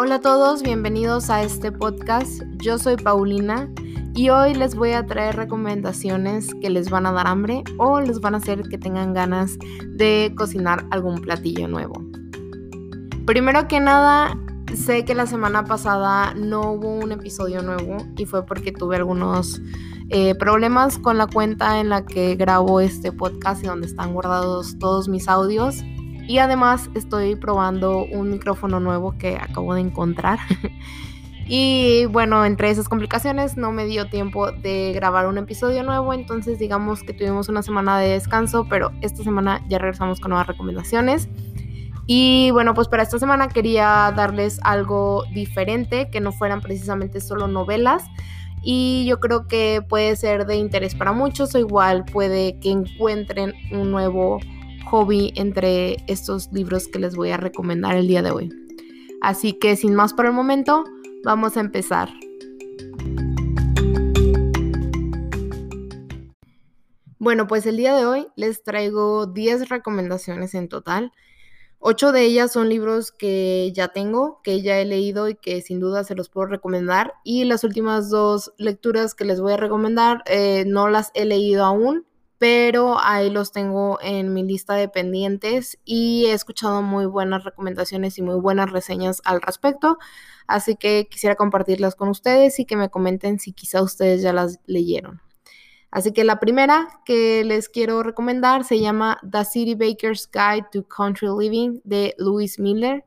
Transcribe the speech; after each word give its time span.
Hola 0.00 0.14
a 0.14 0.20
todos, 0.20 0.62
bienvenidos 0.62 1.28
a 1.28 1.42
este 1.42 1.72
podcast. 1.72 2.44
Yo 2.58 2.78
soy 2.78 2.94
Paulina 2.94 3.68
y 4.14 4.28
hoy 4.28 4.54
les 4.54 4.76
voy 4.76 4.92
a 4.92 5.04
traer 5.04 5.34
recomendaciones 5.34 6.54
que 6.62 6.70
les 6.70 6.88
van 6.88 7.04
a 7.04 7.10
dar 7.10 7.26
hambre 7.26 7.64
o 7.78 8.00
les 8.00 8.20
van 8.20 8.34
a 8.34 8.36
hacer 8.36 8.62
que 8.68 8.78
tengan 8.78 9.12
ganas 9.12 9.58
de 9.96 10.32
cocinar 10.36 10.86
algún 10.92 11.20
platillo 11.20 11.66
nuevo. 11.66 11.94
Primero 13.26 13.66
que 13.66 13.80
nada, 13.80 14.38
sé 14.72 15.04
que 15.04 15.16
la 15.16 15.26
semana 15.26 15.64
pasada 15.64 16.32
no 16.32 16.74
hubo 16.74 16.94
un 16.94 17.10
episodio 17.10 17.62
nuevo 17.62 17.96
y 18.16 18.24
fue 18.24 18.46
porque 18.46 18.70
tuve 18.70 18.94
algunos 18.94 19.60
eh, 20.10 20.36
problemas 20.36 20.96
con 21.00 21.18
la 21.18 21.26
cuenta 21.26 21.80
en 21.80 21.88
la 21.88 22.06
que 22.06 22.36
grabo 22.36 22.80
este 22.80 23.10
podcast 23.10 23.64
y 23.64 23.66
donde 23.66 23.88
están 23.88 24.12
guardados 24.12 24.78
todos 24.78 25.08
mis 25.08 25.26
audios. 25.26 25.82
Y 26.28 26.38
además 26.38 26.90
estoy 26.94 27.36
probando 27.36 28.04
un 28.04 28.30
micrófono 28.30 28.80
nuevo 28.80 29.16
que 29.16 29.36
acabo 29.36 29.72
de 29.72 29.80
encontrar. 29.80 30.38
y 31.48 32.04
bueno, 32.04 32.44
entre 32.44 32.68
esas 32.68 32.86
complicaciones 32.86 33.56
no 33.56 33.72
me 33.72 33.86
dio 33.86 34.10
tiempo 34.10 34.52
de 34.52 34.92
grabar 34.94 35.26
un 35.26 35.38
episodio 35.38 35.82
nuevo, 35.82 36.12
entonces 36.12 36.58
digamos 36.58 37.02
que 37.02 37.14
tuvimos 37.14 37.48
una 37.48 37.62
semana 37.62 37.98
de 37.98 38.10
descanso, 38.10 38.66
pero 38.68 38.92
esta 39.00 39.24
semana 39.24 39.64
ya 39.70 39.78
regresamos 39.78 40.20
con 40.20 40.28
nuevas 40.28 40.46
recomendaciones. 40.46 41.30
Y 42.06 42.50
bueno, 42.50 42.74
pues 42.74 42.88
para 42.88 43.04
esta 43.04 43.18
semana 43.18 43.48
quería 43.48 44.12
darles 44.14 44.60
algo 44.62 45.24
diferente, 45.32 46.10
que 46.10 46.20
no 46.20 46.32
fueran 46.32 46.60
precisamente 46.60 47.22
solo 47.22 47.48
novelas. 47.48 48.04
Y 48.62 49.06
yo 49.06 49.18
creo 49.18 49.46
que 49.46 49.82
puede 49.88 50.14
ser 50.14 50.44
de 50.44 50.56
interés 50.56 50.94
para 50.94 51.12
muchos 51.12 51.54
o 51.54 51.58
igual 51.58 52.04
puede 52.04 52.58
que 52.60 52.70
encuentren 52.70 53.54
un 53.72 53.90
nuevo 53.90 54.40
hobby 54.90 55.32
entre 55.36 55.96
estos 56.06 56.50
libros 56.52 56.88
que 56.88 56.98
les 56.98 57.14
voy 57.14 57.30
a 57.30 57.36
recomendar 57.36 57.96
el 57.96 58.08
día 58.08 58.22
de 58.22 58.30
hoy. 58.30 58.50
Así 59.20 59.52
que 59.52 59.76
sin 59.76 59.94
más 59.94 60.14
por 60.14 60.26
el 60.26 60.32
momento, 60.32 60.84
vamos 61.24 61.56
a 61.56 61.60
empezar. 61.60 62.08
Bueno, 67.18 67.46
pues 67.46 67.66
el 67.66 67.76
día 67.76 67.94
de 67.94 68.06
hoy 68.06 68.28
les 68.36 68.62
traigo 68.62 69.26
10 69.26 69.68
recomendaciones 69.68 70.54
en 70.54 70.68
total. 70.68 71.12
Ocho 71.80 72.10
de 72.10 72.22
ellas 72.22 72.52
son 72.52 72.68
libros 72.68 73.12
que 73.12 73.70
ya 73.74 73.88
tengo, 73.88 74.40
que 74.42 74.62
ya 74.62 74.80
he 74.80 74.84
leído 74.84 75.28
y 75.28 75.34
que 75.34 75.60
sin 75.60 75.78
duda 75.78 76.02
se 76.04 76.14
los 76.14 76.28
puedo 76.28 76.46
recomendar. 76.46 77.12
Y 77.24 77.44
las 77.44 77.64
últimas 77.64 78.08
dos 78.08 78.52
lecturas 78.56 79.14
que 79.14 79.24
les 79.24 79.40
voy 79.40 79.52
a 79.52 79.56
recomendar 79.58 80.22
eh, 80.26 80.64
no 80.66 80.88
las 80.88 81.10
he 81.14 81.24
leído 81.24 81.64
aún, 81.64 82.06
pero 82.38 82.98
ahí 83.00 83.30
los 83.30 83.52
tengo 83.52 83.98
en 84.00 84.32
mi 84.32 84.44
lista 84.44 84.74
de 84.74 84.88
pendientes 84.88 85.78
y 85.84 86.26
he 86.26 86.32
escuchado 86.32 86.82
muy 86.82 87.06
buenas 87.06 87.44
recomendaciones 87.44 88.16
y 88.18 88.22
muy 88.22 88.36
buenas 88.36 88.70
reseñas 88.70 89.20
al 89.24 89.42
respecto, 89.42 89.98
así 90.46 90.76
que 90.76 91.08
quisiera 91.10 91.34
compartirlas 91.34 91.96
con 91.96 92.08
ustedes 92.08 92.58
y 92.60 92.64
que 92.64 92.76
me 92.76 92.90
comenten 92.90 93.40
si 93.40 93.52
quizá 93.52 93.82
ustedes 93.82 94.22
ya 94.22 94.32
las 94.32 94.60
leyeron. 94.66 95.20
Así 95.90 96.12
que 96.12 96.22
la 96.22 96.38
primera 96.38 97.00
que 97.04 97.44
les 97.44 97.68
quiero 97.68 98.02
recomendar 98.02 98.64
se 98.64 98.78
llama 98.78 99.18
The 99.28 99.44
City 99.44 99.74
Baker's 99.74 100.30
Guide 100.30 100.66
to 100.70 100.86
Country 100.86 101.28
Living 101.28 101.80
de 101.82 102.14
Louis 102.18 102.58
Miller. 102.58 103.04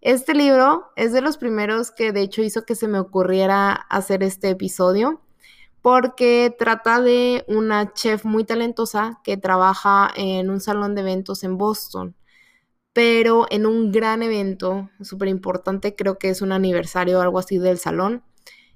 Este 0.00 0.34
libro 0.34 0.90
es 0.96 1.12
de 1.12 1.20
los 1.20 1.38
primeros 1.38 1.92
que 1.92 2.12
de 2.12 2.22
hecho 2.22 2.42
hizo 2.42 2.64
que 2.64 2.74
se 2.74 2.88
me 2.88 2.98
ocurriera 2.98 3.72
hacer 3.72 4.22
este 4.22 4.50
episodio 4.50 5.20
porque 5.82 6.54
trata 6.58 7.00
de 7.00 7.44
una 7.48 7.92
chef 7.92 8.24
muy 8.24 8.44
talentosa 8.44 9.20
que 9.24 9.36
trabaja 9.36 10.10
en 10.16 10.50
un 10.50 10.60
salón 10.60 10.94
de 10.94 11.02
eventos 11.02 11.44
en 11.44 11.56
Boston, 11.56 12.16
pero 12.92 13.46
en 13.50 13.66
un 13.66 13.92
gran 13.92 14.22
evento 14.22 14.90
súper 15.00 15.28
importante, 15.28 15.94
creo 15.94 16.18
que 16.18 16.30
es 16.30 16.42
un 16.42 16.52
aniversario 16.52 17.18
o 17.18 17.22
algo 17.22 17.38
así 17.38 17.58
del 17.58 17.78
salón, 17.78 18.22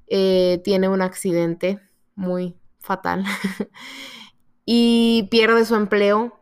eh, 0.07 0.61
tiene 0.65 0.89
un 0.89 1.03
accidente 1.03 1.81
muy 2.15 2.57
fatal 2.79 3.25
y 4.67 5.29
pierde 5.31 5.65
su 5.65 5.75
empleo 5.75 6.39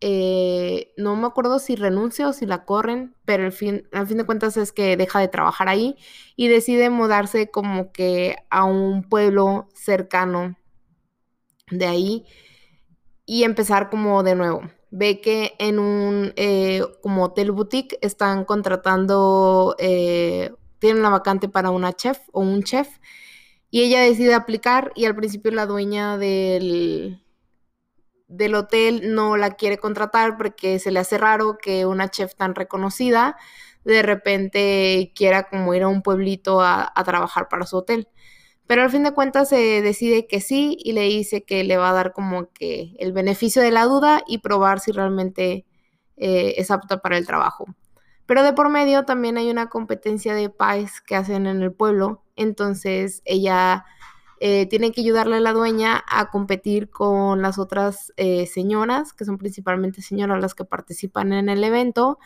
eh, 0.00 0.92
no 0.96 1.16
me 1.16 1.26
acuerdo 1.26 1.58
si 1.58 1.76
renuncia 1.76 2.28
o 2.28 2.32
si 2.32 2.46
la 2.46 2.64
corren, 2.64 3.14
pero 3.24 3.44
al 3.44 3.52
fin, 3.52 3.88
al 3.92 4.06
fin 4.06 4.18
de 4.18 4.26
cuentas 4.26 4.56
es 4.56 4.72
que 4.72 4.96
deja 4.96 5.20
de 5.20 5.28
trabajar 5.28 5.68
ahí 5.68 5.96
y 6.36 6.48
decide 6.48 6.90
mudarse 6.90 7.50
como 7.50 7.92
que 7.92 8.36
a 8.50 8.64
un 8.64 9.08
pueblo 9.08 9.68
cercano 9.74 10.56
de 11.70 11.86
ahí 11.86 12.26
y 13.26 13.44
empezar 13.44 13.90
como 13.90 14.22
de 14.22 14.34
nuevo. 14.34 14.62
Ve 14.90 15.20
que 15.20 15.54
en 15.58 15.78
un 15.78 16.32
eh, 16.36 16.82
como 17.02 17.24
hotel 17.24 17.52
boutique 17.52 17.98
están 18.02 18.44
contratando, 18.44 19.76
eh, 19.78 20.52
tienen 20.78 21.00
una 21.00 21.10
vacante 21.10 21.48
para 21.48 21.70
una 21.70 21.92
chef 21.94 22.18
o 22.32 22.40
un 22.40 22.62
chef 22.62 22.88
y 23.70 23.82
ella 23.82 24.00
decide 24.02 24.34
aplicar 24.34 24.92
y 24.94 25.06
al 25.06 25.16
principio 25.16 25.50
la 25.52 25.66
dueña 25.66 26.18
del 26.18 27.25
del 28.28 28.54
hotel 28.54 29.14
no 29.14 29.36
la 29.36 29.52
quiere 29.52 29.78
contratar 29.78 30.36
porque 30.36 30.78
se 30.78 30.90
le 30.90 31.00
hace 31.00 31.18
raro 31.18 31.58
que 31.58 31.86
una 31.86 32.10
chef 32.10 32.34
tan 32.34 32.54
reconocida 32.54 33.36
de 33.86 34.02
repente 34.02 35.12
quiera 35.14 35.48
como 35.48 35.72
ir 35.72 35.84
a 35.84 35.88
un 35.88 36.02
pueblito 36.02 36.60
a, 36.60 36.92
trabajar 37.04 37.48
para 37.48 37.66
su 37.66 37.76
hotel. 37.76 38.08
Pero 38.66 38.82
al 38.82 38.90
fin 38.90 39.04
de 39.04 39.12
cuentas 39.12 39.48
se 39.48 39.80
decide 39.80 40.26
que 40.26 40.40
sí 40.40 40.76
y 40.80 40.92
le 40.92 41.02
dice 41.02 41.44
que 41.44 41.62
le 41.62 41.76
va 41.76 41.90
a 41.90 41.92
dar 41.92 42.12
como 42.12 42.52
que 42.52 42.96
el 42.98 43.12
beneficio 43.12 43.62
de 43.62 43.70
la 43.70 43.84
duda 43.84 44.22
y 44.26 44.38
probar 44.38 44.80
si 44.80 44.90
realmente 44.90 45.66
eh, 46.16 46.54
es 46.56 46.72
apta 46.72 47.00
para 47.00 47.16
el 47.16 47.26
trabajo. 47.26 47.66
Pero 48.26 48.42
de 48.42 48.52
por 48.54 48.68
medio 48.70 49.04
también 49.04 49.38
hay 49.38 49.50
una 49.50 49.68
competencia 49.68 50.34
de 50.34 50.50
pies 50.50 51.00
que 51.00 51.14
hacen 51.14 51.46
en 51.46 51.62
el 51.62 51.72
pueblo. 51.72 52.24
Entonces 52.34 53.22
ella 53.24 53.84
eh, 54.40 54.66
tiene 54.66 54.92
que 54.92 55.00
ayudarle 55.00 55.36
a 55.36 55.40
la 55.40 55.52
dueña 55.52 56.04
a 56.08 56.30
competir 56.30 56.90
con 56.90 57.42
las 57.42 57.58
otras 57.58 58.12
eh, 58.16 58.46
señoras, 58.46 59.12
que 59.12 59.24
son 59.24 59.38
principalmente 59.38 60.02
señoras 60.02 60.40
las 60.40 60.54
que 60.54 60.64
participan 60.64 61.32
en 61.32 61.48
el 61.48 61.64
evento, 61.64 62.18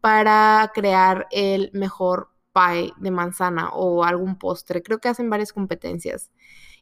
para 0.00 0.70
crear 0.74 1.28
el 1.30 1.70
mejor 1.72 2.30
pie 2.52 2.92
de 2.98 3.10
manzana 3.10 3.70
o 3.70 4.04
algún 4.04 4.36
postre. 4.36 4.82
Creo 4.82 4.98
que 4.98 5.08
hacen 5.08 5.30
varias 5.30 5.52
competencias. 5.52 6.30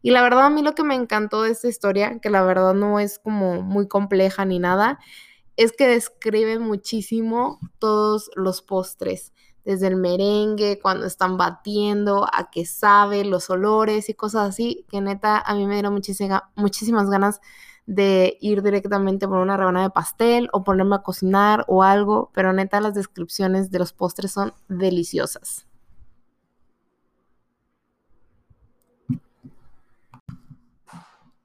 Y 0.03 0.11
la 0.11 0.23
verdad 0.23 0.47
a 0.47 0.51
mí 0.51 0.63
lo 0.63 0.75
que 0.75 0.85
me 0.85 0.95
encantó 0.95 1.43
de 1.43 1.51
esta 1.51 1.69
historia, 1.69 2.19
que 2.21 2.31
la 2.31 2.43
verdad 2.43 2.75
no 2.75 2.99
es 2.99 3.19
como 3.19 3.63
muy 3.63 3.87
compleja 3.89 4.45
ni 4.47 4.59
nada, 4.59 4.99
es 5.57 5.73
que 5.73 5.87
describe 5.87 6.59
muchísimo 6.59 7.61
todos 7.79 8.31
los 8.35 8.63
postres 8.63 9.33
desde 9.65 9.89
el 9.89 9.97
merengue, 9.97 10.79
cuando 10.81 11.07
están 11.07 11.37
batiendo, 11.37 12.27
a 12.33 12.51
qué 12.51 12.65
sabe, 12.65 13.25
los 13.25 13.51
olores 13.51 14.09
y 14.09 14.15
cosas 14.15 14.49
así, 14.49 14.87
que 14.91 15.01
neta 15.01 15.39
a 15.39 15.55
mí 15.55 15.67
me 15.67 15.75
dieron 15.75 15.95
muchísimas 15.95 17.11
ganas 17.11 17.41
de 17.87 18.39
ir 18.41 18.63
directamente 18.63 19.27
por 19.27 19.39
una 19.39 19.57
rebanada 19.57 19.87
de 19.87 19.93
pastel 19.93 20.49
o 20.53 20.65
ponerme 20.65 20.97
a 20.97 21.03
cocinar 21.03 21.65
o 21.69 21.83
algo, 21.83 22.31
pero 22.35 22.53
neta 22.53 22.81
las 22.81 22.95
descripciones 22.95 23.71
de 23.71 23.79
los 23.81 23.93
postres 23.93 24.33
son 24.33 24.53
deliciosas. 24.69 25.67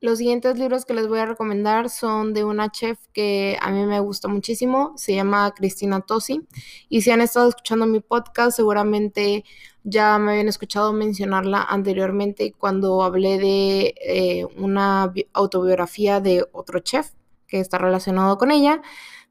Los 0.06 0.20
siguientes 0.20 0.60
libros 0.60 0.86
que 0.86 0.94
les 0.94 1.08
voy 1.08 1.18
a 1.18 1.26
recomendar 1.26 1.90
son 1.90 2.36
de 2.36 2.44
una 2.44 2.70
chef 2.70 3.00
que 3.12 3.58
a 3.60 3.72
mí 3.72 3.88
me 3.88 4.00
gusta 4.00 4.28
muchísimo, 4.28 4.94
se 4.98 5.16
llama 5.16 5.52
Cristina 5.56 6.02
Tosi. 6.02 6.46
Y 6.90 7.02
si 7.02 7.10
han 7.10 7.22
estado 7.22 7.50
escuchando 7.50 7.88
mi 7.88 8.02
podcast, 8.02 8.56
seguramente 8.56 9.44
ya 9.84 10.20
me 10.20 10.34
habían 10.34 10.48
escuchado 10.48 10.94
mencionarla 10.94 11.64
anteriormente 11.64 12.54
cuando 12.56 13.02
hablé 13.02 13.40
de 13.40 13.96
eh, 14.00 14.46
una 14.58 15.12
autobiografía 15.34 16.20
de 16.20 16.46
otro 16.52 16.82
chef 16.82 17.10
que 17.48 17.60
está 17.60 17.80
relacionado 17.80 18.38
con 18.38 18.52
ella. 18.52 18.84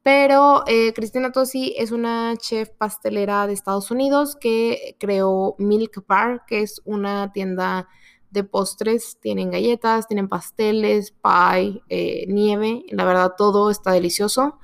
Pero 0.03 0.65
eh, 0.67 0.93
Cristina 0.93 1.31
Tosi 1.31 1.77
es 1.79 1.93
una 1.93 2.35
chef 2.37 2.71
pastelera 2.71 3.47
de 3.47 3.53
Estados 3.53 3.93
Unidos 3.93 4.35
que 4.35 4.97
creó 4.99 5.55
Milk 5.59 6.05
Bar, 6.09 6.43
que 6.49 6.63
es 6.63 6.83
una 6.85 7.31
tienda 7.33 7.89
de 8.35 8.45
postres, 8.45 9.17
tienen 9.21 9.51
galletas, 9.51 10.07
tienen 10.09 10.29
pasteles, 10.29 11.13
pie, 11.13 11.81
eh, 11.89 12.27
nieve, 12.29 12.83
la 12.91 13.05
verdad 13.05 13.33
todo 13.39 13.71
está 13.71 13.93
delicioso, 13.93 14.59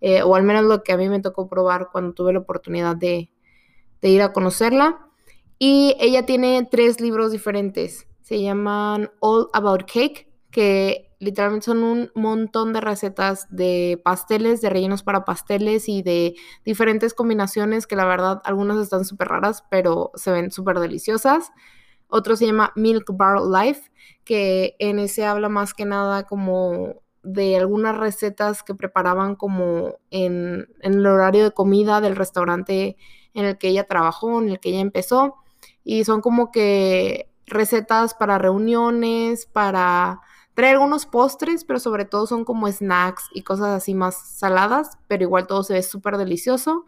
eh, 0.00 0.22
o 0.22 0.34
al 0.34 0.42
menos 0.42 0.64
lo 0.64 0.82
que 0.82 0.92
a 0.92 0.96
mí 0.96 1.08
me 1.08 1.20
tocó 1.20 1.48
probar 1.48 1.88
cuando 1.92 2.12
tuve 2.12 2.32
la 2.32 2.40
oportunidad 2.40 2.96
de, 2.96 3.30
ir 4.02 4.22
a 4.22 4.32
conocerla. 4.32 5.06
Y 5.58 5.96
ella 6.00 6.26
tiene 6.26 6.66
tres 6.68 7.00
libros 7.00 7.30
diferentes, 7.30 8.08
se 8.22 8.42
llaman 8.42 9.10
All 9.20 9.48
About 9.52 9.84
Cake, 9.84 10.28
que 10.50 11.14
literalmente 11.20 11.66
son 11.66 11.84
un 11.84 12.10
montón 12.16 12.72
de 12.72 12.80
recetas 12.80 13.46
de 13.48 14.00
pasteles, 14.04 14.60
de 14.60 14.70
rellenos 14.70 15.04
para 15.04 15.24
pasteles 15.24 15.88
y 15.88 16.02
de 16.02 16.34
diferentes 16.64 17.14
combinaciones 17.14 17.86
que 17.86 17.94
la 17.94 18.04
verdad 18.04 18.42
algunas 18.44 18.78
están 18.78 19.04
súper 19.04 19.28
raras, 19.28 19.62
pero 19.70 20.10
se 20.16 20.32
ven 20.32 20.50
súper 20.50 20.80
deliciosas. 20.80 21.52
Otro 22.14 22.36
se 22.36 22.44
llama 22.44 22.74
Milk 22.76 23.06
Bar 23.16 23.40
Life, 23.40 23.90
que 24.22 24.76
en 24.78 24.98
ese 24.98 25.24
habla 25.24 25.48
más 25.48 25.72
que 25.72 25.86
nada 25.86 26.24
como 26.24 26.96
de 27.22 27.56
algunas 27.56 27.96
recetas 27.96 28.62
que 28.62 28.74
preparaban 28.74 29.34
como 29.34 29.94
en, 30.10 30.68
el 30.82 31.06
horario 31.06 31.42
de 31.42 31.52
comida 31.52 32.02
del 32.02 32.14
restaurante 32.14 32.98
en 33.32 33.46
el 33.46 33.56
que 33.56 33.68
ella 33.68 33.84
trabajó, 33.84 34.42
en 34.42 34.50
el 34.50 34.60
que 34.60 34.68
ella 34.68 34.80
empezó. 34.80 35.36
Y 35.84 36.04
son 36.04 36.20
como 36.20 36.52
que 36.52 37.30
recetas 37.46 38.12
para 38.12 38.36
reuniones, 38.36 39.46
para 39.46 40.20
traer 40.52 40.74
algunos 40.74 41.06
postres, 41.06 41.64
pero 41.64 41.78
sobre 41.78 42.04
todo 42.04 42.26
son 42.26 42.44
como 42.44 42.70
snacks 42.70 43.30
y 43.32 43.40
cosas 43.40 43.68
así 43.68 43.94
más 43.94 44.36
saladas, 44.36 44.98
pero 45.08 45.22
igual 45.22 45.46
todo 45.46 45.62
se 45.62 45.72
ve 45.72 45.82
súper 45.82 46.18
delicioso. 46.18 46.84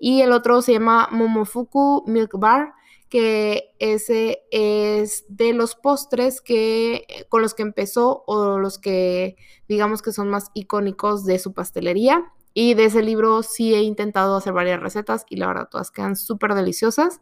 Y 0.00 0.22
el 0.22 0.32
otro 0.32 0.62
se 0.62 0.72
llama 0.72 1.06
Momofuku 1.12 2.02
Milk 2.08 2.32
Bar, 2.40 2.74
que 3.14 3.76
ese 3.78 4.42
es 4.50 5.24
de 5.28 5.52
los 5.52 5.76
postres 5.76 6.40
que 6.40 7.06
con 7.28 7.42
los 7.42 7.54
que 7.54 7.62
empezó 7.62 8.24
o 8.26 8.58
los 8.58 8.80
que 8.80 9.36
digamos 9.68 10.02
que 10.02 10.10
son 10.10 10.28
más 10.30 10.50
icónicos 10.52 11.24
de 11.24 11.38
su 11.38 11.52
pastelería. 11.52 12.32
Y 12.54 12.74
de 12.74 12.86
ese 12.86 13.02
libro 13.02 13.44
sí 13.44 13.72
he 13.72 13.82
intentado 13.82 14.34
hacer 14.34 14.52
varias 14.52 14.80
recetas 14.80 15.26
y 15.30 15.36
la 15.36 15.46
verdad 15.46 15.68
todas 15.70 15.92
quedan 15.92 16.16
súper 16.16 16.54
deliciosas. 16.54 17.20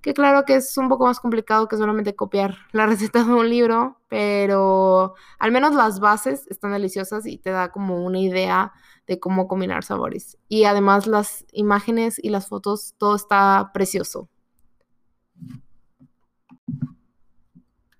Que 0.00 0.14
claro 0.14 0.46
que 0.46 0.54
es 0.54 0.74
un 0.78 0.88
poco 0.88 1.04
más 1.04 1.20
complicado 1.20 1.68
que 1.68 1.76
solamente 1.76 2.16
copiar 2.16 2.56
la 2.72 2.86
receta 2.86 3.22
de 3.22 3.34
un 3.34 3.50
libro, 3.50 4.00
pero 4.08 5.16
al 5.38 5.52
menos 5.52 5.74
las 5.74 6.00
bases 6.00 6.46
están 6.48 6.72
deliciosas 6.72 7.26
y 7.26 7.36
te 7.36 7.50
da 7.50 7.72
como 7.72 8.02
una 8.06 8.20
idea 8.20 8.72
de 9.06 9.20
cómo 9.20 9.48
combinar 9.48 9.84
sabores. 9.84 10.38
Y 10.48 10.64
además 10.64 11.06
las 11.06 11.44
imágenes 11.52 12.18
y 12.22 12.30
las 12.30 12.48
fotos, 12.48 12.94
todo 12.96 13.16
está 13.16 13.72
precioso. 13.74 14.30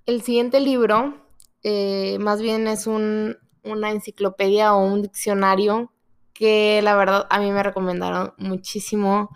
El 0.06 0.22
siguiente 0.22 0.60
libro, 0.60 1.16
eh, 1.64 2.18
más 2.20 2.40
bien 2.40 2.68
es 2.68 2.86
una 2.86 3.90
enciclopedia 3.90 4.72
o 4.72 4.86
un 4.86 5.02
diccionario 5.02 5.92
que 6.32 6.80
la 6.80 6.94
verdad 6.94 7.26
a 7.28 7.40
mí 7.40 7.50
me 7.50 7.60
recomendaron 7.64 8.32
muchísimo 8.38 9.30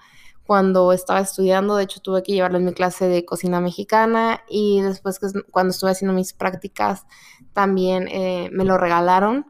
cuando 0.45 0.93
estaba 0.93 1.19
estudiando. 1.19 1.75
De 1.75 1.83
hecho, 1.83 1.99
tuve 2.01 2.23
que 2.23 2.31
llevarlo 2.31 2.59
en 2.59 2.67
mi 2.67 2.73
clase 2.73 3.09
de 3.09 3.25
cocina 3.25 3.61
mexicana 3.61 4.45
y 4.49 4.81
después 4.81 5.19
que 5.19 5.27
cuando 5.51 5.73
estuve 5.73 5.91
haciendo 5.91 6.15
mis 6.15 6.35
prácticas 6.35 7.05
también 7.53 8.07
eh, 8.07 8.49
me 8.53 8.65
lo 8.65 8.79
regalaron 8.79 9.47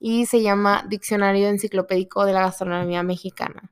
y 0.00 0.24
se 0.24 0.40
llama 0.40 0.86
Diccionario 0.88 1.48
Enciclopédico 1.48 2.24
de 2.24 2.32
la 2.32 2.40
Gastronomía 2.40 3.02
Mexicana. 3.02 3.70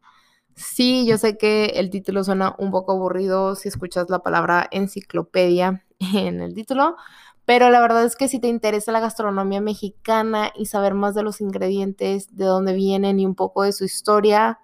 Sí, 0.55 1.07
yo 1.07 1.17
sé 1.17 1.39
que 1.39 1.73
el 1.77 1.89
título 1.89 2.25
suena 2.25 2.55
un 2.59 2.71
poco 2.71 2.93
aburrido 2.93 3.55
si 3.55 3.69
escuchas 3.69 4.11
la 4.11 4.19
palabra 4.19 4.69
enciclopedia 4.71 5.87
en 6.01 6.41
el 6.41 6.55
título, 6.55 6.97
pero 7.45 7.71
la 7.71 7.81
verdad 7.81 8.05
es 8.05 8.17
que 8.17 8.29
si 8.29 8.41
te 8.41 8.49
interesa 8.49 8.93
la 8.93 9.01
gastronomía 9.01 9.61
mexicana 9.61 10.53
y 10.57 10.67
saber 10.67 10.95
más 10.95 11.15
de 11.15 11.23
los 11.23 11.41
ingredientes, 11.41 12.37
de 12.37 12.45
dónde 12.45 12.73
vienen 12.75 13.21
y 13.21 13.27
un 13.27 13.35
poco 13.35 13.63
de 13.65 13.73
su 13.73 13.85
historia, 13.85 14.59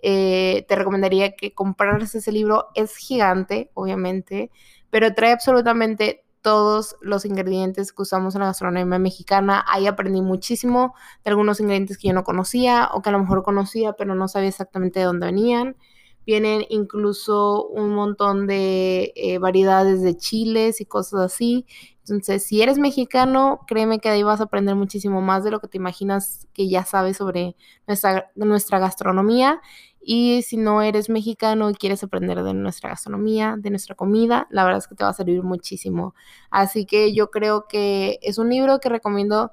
eh, 0.00 0.64
te 0.68 0.76
recomendaría 0.76 1.34
que 1.34 1.52
compraras 1.54 2.14
ese 2.14 2.32
libro. 2.32 2.68
Es 2.74 2.96
gigante, 2.96 3.70
obviamente, 3.74 4.50
pero 4.90 5.14
trae 5.14 5.32
absolutamente 5.32 6.24
todos 6.40 6.96
los 7.00 7.24
ingredientes 7.24 7.92
que 7.92 8.02
usamos 8.02 8.34
en 8.34 8.40
la 8.42 8.46
gastronomía 8.46 8.98
mexicana. 8.98 9.64
Ahí 9.68 9.86
aprendí 9.86 10.22
muchísimo 10.22 10.94
de 11.24 11.30
algunos 11.30 11.60
ingredientes 11.60 11.98
que 11.98 12.08
yo 12.08 12.14
no 12.14 12.24
conocía 12.24 12.90
o 12.94 13.02
que 13.02 13.08
a 13.10 13.12
lo 13.12 13.18
mejor 13.18 13.42
conocía, 13.42 13.94
pero 13.94 14.14
no 14.14 14.28
sabía 14.28 14.48
exactamente 14.48 15.00
de 15.00 15.06
dónde 15.06 15.26
venían. 15.26 15.76
Vienen 16.28 16.66
incluso 16.68 17.66
un 17.68 17.94
montón 17.94 18.46
de 18.46 19.14
eh, 19.16 19.38
variedades 19.38 20.02
de 20.02 20.14
chiles 20.14 20.78
y 20.82 20.84
cosas 20.84 21.20
así. 21.20 21.64
Entonces, 22.00 22.44
si 22.44 22.60
eres 22.60 22.76
mexicano, 22.76 23.60
créeme 23.66 23.98
que 23.98 24.10
ahí 24.10 24.22
vas 24.22 24.40
a 24.40 24.44
aprender 24.44 24.74
muchísimo 24.74 25.22
más 25.22 25.42
de 25.42 25.50
lo 25.50 25.58
que 25.58 25.68
te 25.68 25.78
imaginas 25.78 26.46
que 26.52 26.68
ya 26.68 26.84
sabes 26.84 27.16
sobre 27.16 27.56
nuestra, 27.86 28.30
nuestra 28.34 28.78
gastronomía. 28.78 29.62
Y 30.02 30.42
si 30.42 30.58
no 30.58 30.82
eres 30.82 31.08
mexicano 31.08 31.70
y 31.70 31.74
quieres 31.74 32.04
aprender 32.04 32.42
de 32.42 32.52
nuestra 32.52 32.90
gastronomía, 32.90 33.56
de 33.58 33.70
nuestra 33.70 33.94
comida, 33.94 34.48
la 34.50 34.64
verdad 34.64 34.80
es 34.80 34.86
que 34.86 34.96
te 34.96 35.04
va 35.04 35.10
a 35.10 35.14
servir 35.14 35.42
muchísimo. 35.42 36.14
Así 36.50 36.84
que 36.84 37.14
yo 37.14 37.30
creo 37.30 37.68
que 37.68 38.18
es 38.20 38.36
un 38.36 38.50
libro 38.50 38.80
que 38.80 38.90
recomiendo 38.90 39.50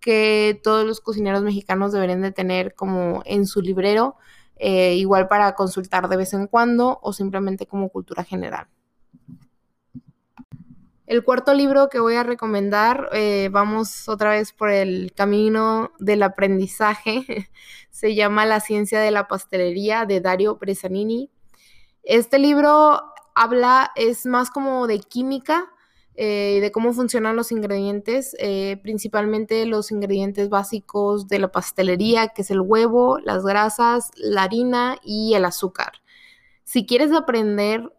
que 0.00 0.60
todos 0.64 0.84
los 0.84 1.00
cocineros 1.00 1.44
mexicanos 1.44 1.92
deberían 1.92 2.20
de 2.20 2.32
tener 2.32 2.74
como 2.74 3.22
en 3.26 3.46
su 3.46 3.62
librero, 3.62 4.16
eh, 4.56 4.94
igual 4.94 5.28
para 5.28 5.54
consultar 5.54 6.08
de 6.08 6.16
vez 6.16 6.32
en 6.32 6.46
cuando 6.46 6.98
o 7.02 7.12
simplemente 7.12 7.66
como 7.66 7.88
cultura 7.88 8.24
general. 8.24 8.68
El 11.06 11.22
cuarto 11.22 11.54
libro 11.54 11.88
que 11.88 12.00
voy 12.00 12.16
a 12.16 12.24
recomendar, 12.24 13.10
eh, 13.12 13.48
vamos 13.52 14.08
otra 14.08 14.30
vez 14.30 14.52
por 14.52 14.70
el 14.70 15.12
camino 15.14 15.92
del 16.00 16.24
aprendizaje, 16.24 17.48
se 17.90 18.16
llama 18.16 18.44
La 18.44 18.58
ciencia 18.58 19.00
de 19.00 19.12
la 19.12 19.28
pastelería 19.28 20.04
de 20.04 20.20
Dario 20.20 20.56
Bresanini. 20.56 21.30
Este 22.02 22.40
libro 22.40 23.02
habla, 23.36 23.92
es 23.94 24.26
más 24.26 24.50
como 24.50 24.88
de 24.88 24.98
química, 24.98 25.70
eh, 26.16 26.58
de 26.60 26.72
cómo 26.72 26.92
funcionan 26.92 27.36
los 27.36 27.52
ingredientes, 27.52 28.34
eh, 28.38 28.78
principalmente 28.82 29.66
los 29.66 29.90
ingredientes 29.90 30.48
básicos 30.48 31.28
de 31.28 31.38
la 31.38 31.52
pastelería, 31.52 32.28
que 32.28 32.42
es 32.42 32.50
el 32.50 32.60
huevo, 32.60 33.18
las 33.20 33.44
grasas, 33.44 34.10
la 34.16 34.44
harina 34.44 34.98
y 35.02 35.34
el 35.34 35.44
azúcar. 35.44 35.92
Si 36.64 36.86
quieres 36.86 37.12
aprender 37.12 37.92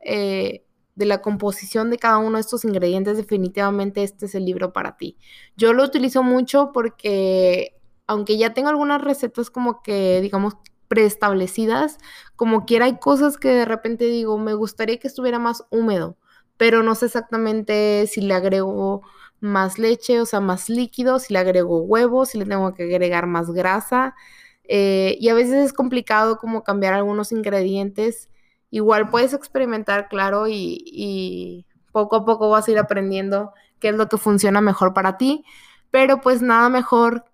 de 0.98 1.06
la 1.06 1.22
composición 1.22 1.92
de 1.92 2.00
cada 2.00 2.18
uno 2.18 2.38
de 2.38 2.42
estos 2.42 2.66
ingredientes, 2.66 3.18
definitivamente 3.18 4.04
este 4.04 4.25
es 4.25 4.36
el 4.36 4.46
libro 4.46 4.74
para 4.74 4.98
ti. 4.98 5.16
Yo 5.56 5.72
lo 5.74 5.84
utilizo 5.84 6.24
mucho 6.24 6.72
porque, 6.74 7.80
aunque 8.08 8.38
ya 8.38 8.54
tengo 8.54 8.69
algunas 8.69 9.02
recetas 9.02 9.52
como 9.52 9.84
que, 9.84 10.19
digamos, 10.22 10.56
preestablecidas, 10.88 11.98
como 12.36 12.66
quiera 12.66 12.86
hay 12.86 12.98
cosas 12.98 13.38
que 13.38 13.50
de 13.50 13.66
repente 13.66 14.06
digo, 14.06 14.38
me 14.38 14.54
gustaría 14.54 14.98
que 14.98 15.08
estuviera 15.08 15.40
más 15.40 15.66
húmedo, 15.69 16.18
pero 16.57 16.83
no 16.83 16.95
sé 16.95 17.07
exactamente 17.07 18.07
si 18.07 18.21
le 18.21 18.33
agrego 18.33 19.04
más 19.39 19.80
leche, 19.80 20.21
o 20.21 20.25
sea, 20.25 20.39
más 20.42 20.69
líquido, 20.69 21.19
si 21.19 21.33
le 21.33 21.39
agrego 21.39 21.81
huevos, 21.81 22.30
si 22.30 22.39
le 22.39 22.45
tengo 22.45 22.74
que 22.74 22.83
agregar 22.83 23.27
más 23.27 23.51
grasa. 23.51 24.15
Eh, 24.63 25.18
y 25.19 25.30
a 25.30 25.33
veces 25.33 25.65
es 25.65 25.74
complicado 25.74 26.38
como 26.39 26.63
cambiar 26.63 26.94
algunos 26.94 27.31
ingredientes 27.31 28.30
igual 28.69 29.09
puedes 29.09 29.33
experimentar, 29.33 30.07
claro, 30.09 30.48
y, 30.48 31.65
poco 31.92 32.18
a 32.18 32.25
poco 32.25 32.50
vas 32.50 32.68
a 32.68 32.71
ir 32.71 32.77
aprendiendo 32.77 33.54
qué 33.80 33.89
es 33.89 33.95
lo 33.95 34.07
que 34.07 34.18
funciona 34.18 34.62
mejor 34.62 34.94
para 34.94 35.18
ti, 35.18 35.44
pero 35.89 36.21
pues 36.21 36.42
nada 36.42 36.69
mejor 36.69 37.25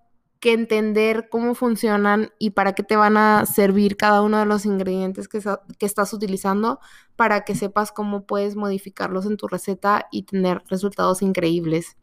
que 0.43 0.51
entender 0.51 1.29
cómo 1.29 1.55
funcionan 1.55 2.33
y 2.37 2.49
para 2.49 2.73
qué 2.73 2.83
te 2.83 2.97
van 2.97 3.15
a 3.15 3.45
servir 3.45 3.95
cada 3.95 4.21
uno 4.21 4.39
de 4.39 4.45
los 4.45 4.65
ingredientes 4.65 5.29
que, 5.29 5.41
estás 5.79 6.11
utilizando 6.11 6.81
para 7.15 7.45
que 7.45 7.55
sepas 7.55 7.93
cómo 7.93 8.25
puedes 8.25 8.57
modificarlos 8.57 9.25
en 9.25 9.37
tu 9.37 9.47
receta 9.47 10.09
y 10.11 10.23
tener 10.23 10.61
resultados 10.67 11.21
increíbles. 11.21 11.95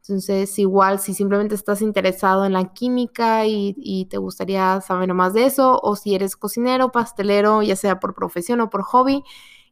Entonces, 0.00 0.58
igual 0.58 0.98
si 0.98 1.12
simplemente 1.12 1.54
estás 1.54 1.82
interesado 1.82 2.46
en 2.46 2.54
la 2.54 2.72
química 2.72 3.44
y, 3.44 4.06
te 4.08 4.16
gustaría 4.16 4.80
saber 4.80 5.12
más 5.12 5.34
de 5.34 5.44
eso, 5.44 5.78
o 5.82 5.94
si 5.94 6.14
eres 6.14 6.36
cocinero, 6.36 6.90
pastelero, 6.90 7.62
ya 7.62 7.76
sea 7.76 8.00
por 8.00 8.14
profesión 8.14 8.62
o 8.62 8.70
por 8.70 8.82
hobby, 8.82 9.24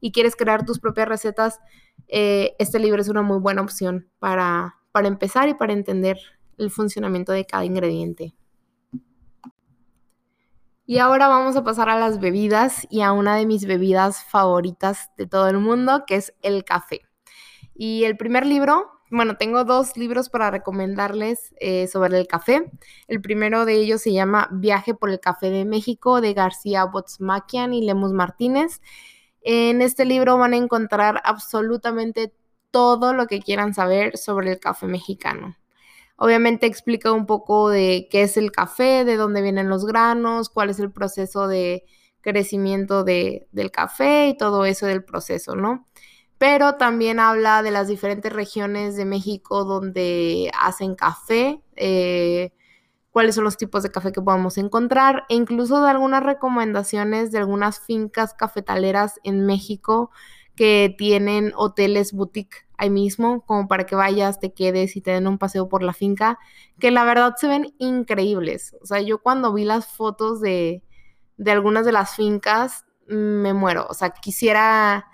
y 0.03 0.13
quieres 0.13 0.37
crear 0.37 0.67
tus 0.67 0.81
propias 0.81 1.09
recetas, 1.09 1.61
eh, 2.09 2.57
este 2.59 2.79
libro 2.79 3.01
es 3.01 3.09
una 3.09 3.23
muy 3.23 3.39
buena 3.39 3.63
opción 3.63 4.11
para, 4.19 4.75
para 4.93 5.09
empezar 5.09 5.49
y 5.49 5.55
para 5.55 5.73
entender 5.73 6.19
el 6.59 6.71
funcionamiento 6.71 7.33
de 7.33 7.45
cada 7.45 7.65
ingrediente. 7.65 8.35
Y 10.85 10.99
ahora 10.99 11.29
vamos 11.29 11.57
a 11.57 11.65
pasar 11.65 11.89
a 11.89 11.99
las 11.99 12.21
bebidas 12.21 12.87
y 12.91 13.03
a 13.03 13.13
una 13.13 13.37
de 13.37 13.47
mis 13.47 13.65
bebidas 13.65 14.25
favoritas 14.25 15.11
de 15.17 15.27
todo 15.27 15.49
el 15.49 15.59
mundo, 15.59 16.05
que 16.07 16.17
es 16.17 16.35
el 16.43 16.65
café. 16.65 17.03
Y 17.75 18.05
el 18.05 18.17
primer 18.17 18.45
libro 18.47 18.93
bueno, 19.15 19.37
tengo 19.37 19.65
dos 19.65 19.99
libros 19.99 20.31
para 20.31 20.51
recomendarles 20.51 21.55
eh, 21.61 21.87
sobre 21.87 22.19
el 22.19 22.27
café. 22.27 22.73
El 23.09 23.21
primero 23.21 23.67
de 23.67 23.75
ellos 23.75 24.01
se 24.01 24.11
llama 24.11 24.49
Viaje 24.51 24.95
por 24.95 25.11
el 25.11 25.21
Café 25.21 25.51
de 25.51 25.67
México 25.67 26.23
de 26.23 26.33
García 26.33 26.87
Botzmakian 26.87 27.75
y 27.75 27.85
Lemus 27.85 28.13
Martínez. 28.13 28.81
En 29.43 29.83
este 29.83 30.07
libro 30.07 30.39
van 30.39 30.55
a 30.55 30.57
encontrar 30.57 31.21
absolutamente 31.25 32.33
todo 32.71 33.13
lo 33.13 33.27
que 33.27 33.41
quieran 33.41 33.75
saber 33.75 34.17
sobre 34.17 34.53
el 34.53 34.61
café 34.61 34.87
mexicano. 34.87 35.57
Obviamente 36.25 36.67
explica 36.67 37.11
un 37.11 37.27
poco 37.27 37.69
de 37.69 38.07
qué 38.09 38.23
es 38.23 38.37
el 38.37 38.53
café, 38.53 39.05
de 39.05 39.17
dónde 39.17 39.43
vienen 39.43 39.69
los 39.69 39.85
granos, 39.85 40.51
cuál 40.51 40.71
es 40.71 40.79
el 40.79 40.93
proceso 40.93 41.49
de 41.49 41.85
crecimiento 42.21 43.03
del 43.03 43.71
café 43.73 44.29
y 44.29 44.37
todo 44.37 44.65
eso 44.65 44.87
del 44.87 45.03
proceso, 45.03 45.57
¿no? 45.57 45.87
pero 46.39 46.75
también 46.75 47.21
habla 47.21 47.63
de 47.63 47.71
las 47.71 47.87
diferentes 47.87 48.33
regiones 48.33 48.97
de 48.97 49.05
México 49.05 49.65
donde 49.65 50.51
hacen 50.61 50.97
café, 50.97 51.63
eh, 51.77 52.53
cuáles 53.13 53.37
son 53.37 53.45
los 53.45 53.57
tipos 53.57 53.85
de 53.85 53.93
café 53.93 54.11
que 54.11 54.21
podemos 54.21 54.59
encontrar 54.59 55.25
e 55.29 55.37
incluso 55.37 55.81
de 55.81 55.91
algunas 55.91 56.25
recomendaciones 56.25 57.31
de 57.31 57.39
algunas 57.39 57.79
fincas 57.79 58.35
cafetaleras 58.35 59.21
en 59.23 59.47
México 59.47 60.11
que 60.57 60.93
tienen 60.99 61.53
hoteles 61.57 62.13
boutique 62.13 62.67
ahí 62.83 62.91
mismo, 62.91 63.45
como 63.47 63.69
para 63.69 63.87
que 63.87 63.95
vayas, 63.95 64.41
te 64.41 64.53
quedes 64.53 64.97
y 64.97 65.01
te 65.01 65.13
den 65.13 65.29
un 65.29 65.39
paseo 65.39 65.69
por 65.69 65.83
la 65.85 65.93
finca, 65.93 66.39
que 66.81 66.91
la 66.91 67.05
verdad 67.05 67.35
se 67.37 67.47
ven 67.47 67.75
increíbles. 67.79 68.77
O 68.83 68.87
sea, 68.87 69.01
yo 69.01 69.23
cuando 69.23 69.53
vi 69.53 69.65
las 69.65 69.87
fotos 69.87 70.41
de, 70.41 70.83
de 71.37 71.51
algunas 71.53 71.87
de 71.87 71.93
las 71.93 72.17
fincas, 72.17 72.85
me 73.07 73.55
muero. 73.55 73.87
O 73.89 73.95
sea, 73.95 74.11
quisiera 74.11 75.07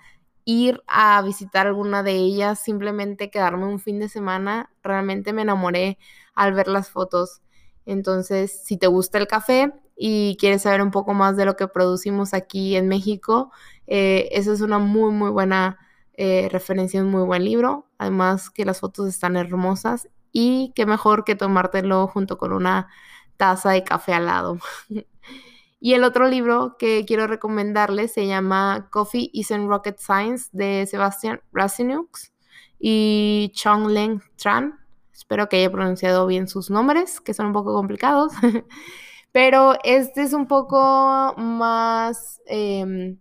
ir 0.45 0.81
a 0.87 1.21
visitar 1.21 1.67
alguna 1.67 2.01
de 2.01 2.13
ellas, 2.13 2.59
simplemente 2.59 3.29
quedarme 3.29 3.65
un 3.67 3.79
fin 3.79 3.99
de 3.99 4.09
semana. 4.09 4.71
Realmente 4.81 5.31
me 5.31 5.43
enamoré 5.43 5.99
al 6.33 6.53
ver 6.53 6.67
las 6.67 6.89
fotos. 6.89 7.41
Entonces, 7.85 8.63
si 8.65 8.77
te 8.77 8.87
gusta 8.87 9.19
el 9.19 9.27
café 9.27 9.73
y 9.95 10.37
quieres 10.39 10.63
saber 10.63 10.81
un 10.81 10.91
poco 10.91 11.13
más 11.13 11.37
de 11.37 11.45
lo 11.45 11.55
que 11.55 11.67
producimos 11.67 12.33
aquí 12.33 12.75
en 12.75 12.87
México, 12.87 13.51
eh, 13.85 14.29
esa 14.31 14.53
es 14.53 14.61
una 14.61 14.79
muy, 14.79 15.11
muy 15.11 15.29
buena 15.29 15.77
eh, 16.21 16.49
referencia, 16.51 17.01
un 17.01 17.09
muy 17.09 17.23
buen 17.23 17.45
libro. 17.45 17.87
Además 17.97 18.49
que 18.49 18.65
las 18.65 18.81
fotos 18.81 19.07
están 19.07 19.37
hermosas 19.37 20.09
y 20.33 20.73
qué 20.75 20.85
mejor 20.85 21.23
que 21.23 21.35
tomártelo 21.35 22.07
junto 22.07 22.37
con 22.37 22.51
una 22.51 22.89
taza 23.37 23.71
de 23.71 23.85
café 23.85 24.11
al 24.13 24.25
lado. 24.25 24.59
y 25.79 25.93
el 25.93 26.03
otro 26.03 26.27
libro 26.27 26.75
que 26.77 27.05
quiero 27.05 27.25
recomendarles 27.25 28.11
se 28.11 28.27
llama 28.27 28.89
Coffee 28.91 29.29
Isn't 29.31 29.69
Rocket 29.69 29.97
Science 29.97 30.49
de 30.51 30.85
Sebastian 30.87 31.39
Rasinux 31.53 32.33
y 32.77 33.53
Chong 33.55 33.87
Leng 33.87 34.21
Tran. 34.35 34.77
Espero 35.13 35.47
que 35.47 35.55
haya 35.55 35.71
pronunciado 35.71 36.27
bien 36.27 36.49
sus 36.49 36.69
nombres, 36.69 37.21
que 37.21 37.33
son 37.33 37.45
un 37.45 37.53
poco 37.53 37.73
complicados. 37.73 38.33
Pero 39.31 39.77
este 39.85 40.23
es 40.23 40.33
un 40.33 40.47
poco 40.47 41.33
más 41.37 42.41
em, 42.45 43.19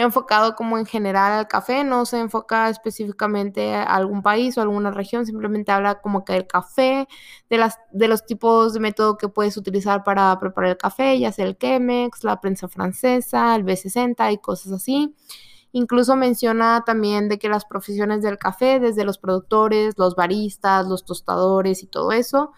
enfocado 0.00 0.54
como 0.54 0.78
en 0.78 0.86
general 0.86 1.32
al 1.32 1.48
café, 1.48 1.84
no 1.84 2.06
se 2.06 2.18
enfoca 2.18 2.68
específicamente 2.68 3.74
a 3.74 3.82
algún 3.82 4.22
país 4.22 4.56
o 4.56 4.62
alguna 4.62 4.90
región, 4.90 5.26
simplemente 5.26 5.72
habla 5.72 6.00
como 6.00 6.24
que 6.24 6.34
del 6.34 6.46
café, 6.46 7.06
de, 7.48 8.08
los 8.08 8.26
tipos 8.26 8.72
de 8.74 8.80
método 8.80 9.16
que 9.16 9.28
puedes 9.28 9.56
utilizar 9.56 10.04
para 10.04 10.38
preparar 10.38 10.70
el 10.70 10.76
café, 10.76 11.18
ya 11.18 11.32
sea 11.32 11.46
el 11.46 11.58
Chemex, 11.58 12.24
la 12.24 12.40
prensa 12.40 12.68
francesa, 12.68 13.54
el 13.56 13.64
B60 13.64 14.32
y 14.32 14.38
cosas 14.38 14.72
así. 14.72 15.14
Incluso 15.72 16.16
menciona 16.16 16.82
también 16.84 17.28
de 17.28 17.38
que 17.38 17.48
las 17.48 17.64
profesiones 17.64 18.22
del 18.22 18.38
café, 18.38 18.80
desde 18.80 19.04
los 19.04 19.18
productores, 19.18 19.94
los 19.98 20.16
baristas, 20.16 20.86
los 20.86 21.04
tostadores 21.04 21.82
y 21.82 21.86
todo 21.86 22.12
eso, 22.12 22.52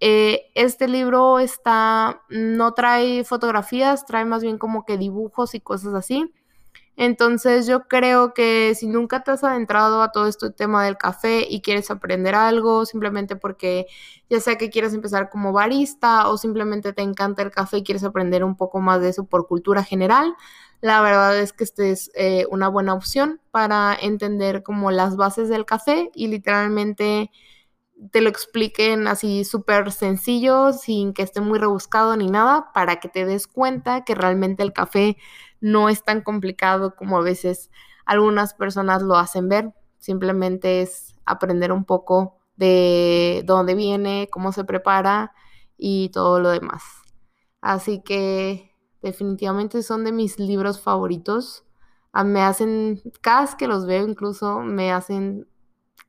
eh, 0.00 0.50
este 0.54 0.88
libro 0.88 1.38
está, 1.38 2.22
no 2.28 2.74
trae 2.74 3.22
fotografías, 3.22 4.04
trae 4.04 4.24
más 4.24 4.42
bien 4.42 4.58
como 4.58 4.84
que 4.84 4.98
dibujos 4.98 5.54
y 5.54 5.60
cosas 5.60 5.94
así. 5.94 6.32
Entonces 6.96 7.66
yo 7.66 7.88
creo 7.88 8.34
que 8.34 8.74
si 8.74 8.86
nunca 8.86 9.24
te 9.24 9.30
has 9.30 9.44
adentrado 9.44 10.02
a 10.02 10.12
todo 10.12 10.26
este 10.26 10.50
tema 10.50 10.84
del 10.84 10.98
café 10.98 11.46
y 11.48 11.62
quieres 11.62 11.90
aprender 11.90 12.34
algo, 12.34 12.84
simplemente 12.84 13.34
porque 13.36 13.86
ya 14.28 14.40
sea 14.40 14.56
que 14.56 14.70
quieres 14.70 14.92
empezar 14.94 15.30
como 15.30 15.52
barista 15.52 16.28
o 16.28 16.36
simplemente 16.36 16.92
te 16.92 17.02
encanta 17.02 17.42
el 17.42 17.50
café 17.50 17.78
y 17.78 17.82
quieres 17.82 18.04
aprender 18.04 18.44
un 18.44 18.56
poco 18.56 18.80
más 18.80 19.00
de 19.00 19.08
eso 19.08 19.24
por 19.24 19.46
cultura 19.46 19.82
general, 19.84 20.34
la 20.82 21.00
verdad 21.00 21.38
es 21.38 21.52
que 21.52 21.64
este 21.64 21.92
es 21.92 22.10
eh, 22.14 22.44
una 22.50 22.68
buena 22.68 22.92
opción 22.94 23.40
para 23.50 23.96
entender 24.00 24.62
como 24.62 24.90
las 24.90 25.16
bases 25.16 25.48
del 25.48 25.64
café 25.64 26.10
y 26.14 26.26
literalmente 26.26 27.30
te 28.10 28.20
lo 28.20 28.28
expliquen 28.28 29.06
así 29.06 29.44
súper 29.44 29.92
sencillo, 29.92 30.72
sin 30.72 31.12
que 31.14 31.22
esté 31.22 31.40
muy 31.40 31.58
rebuscado 31.58 32.16
ni 32.16 32.28
nada, 32.28 32.72
para 32.74 32.96
que 32.98 33.08
te 33.08 33.24
des 33.24 33.46
cuenta 33.46 34.04
que 34.04 34.14
realmente 34.16 34.62
el 34.64 34.72
café 34.72 35.16
no 35.62 35.88
es 35.88 36.02
tan 36.04 36.20
complicado 36.20 36.94
como 36.94 37.16
a 37.16 37.22
veces 37.22 37.70
algunas 38.04 38.52
personas 38.52 39.00
lo 39.00 39.16
hacen 39.16 39.48
ver. 39.48 39.72
Simplemente 39.98 40.82
es 40.82 41.14
aprender 41.24 41.72
un 41.72 41.84
poco 41.84 42.36
de 42.56 43.42
dónde 43.46 43.74
viene, 43.74 44.28
cómo 44.30 44.52
se 44.52 44.64
prepara 44.64 45.32
y 45.78 46.10
todo 46.10 46.40
lo 46.40 46.50
demás. 46.50 46.82
Así 47.60 48.02
que 48.02 48.74
definitivamente 49.00 49.82
son 49.82 50.04
de 50.04 50.12
mis 50.12 50.38
libros 50.38 50.80
favoritos. 50.80 51.64
Ah, 52.12 52.24
me 52.24 52.42
hacen, 52.42 53.00
cada 53.20 53.42
vez 53.42 53.54
que 53.54 53.68
los 53.68 53.86
veo 53.86 54.06
incluso, 54.06 54.60
me 54.60 54.92
hacen 54.92 55.48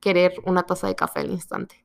querer 0.00 0.34
una 0.44 0.64
taza 0.64 0.88
de 0.88 0.96
café 0.96 1.20
al 1.20 1.30
instante. 1.30 1.84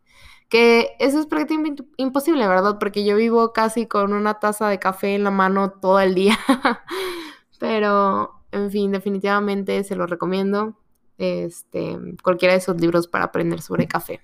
Que 0.50 0.96
eso 1.00 1.20
es 1.20 1.28
prácticamente 1.28 1.84
imposible, 1.98 2.48
¿verdad? 2.48 2.78
Porque 2.80 3.06
yo 3.06 3.16
vivo 3.16 3.54
casi 3.54 3.86
con 3.86 4.14
una 4.14 4.40
taza 4.40 4.68
de 4.68 4.80
café 4.80 5.14
en 5.14 5.24
la 5.24 5.32
mano 5.32 5.72
todo 5.74 6.00
el 6.00 6.16
día. 6.16 6.38
Pero, 7.60 8.42
en 8.52 8.72
fin, 8.72 8.92
definitivamente 8.92 9.84
se 9.84 9.96
lo 9.96 10.08
recomiendo. 10.08 10.76
Este, 11.20 11.98
cualquiera 12.24 12.54
de 12.54 12.60
esos 12.60 12.80
libros 12.80 13.08
para 13.08 13.26
aprender 13.26 13.62
sobre 13.62 13.88
café. 13.88 14.22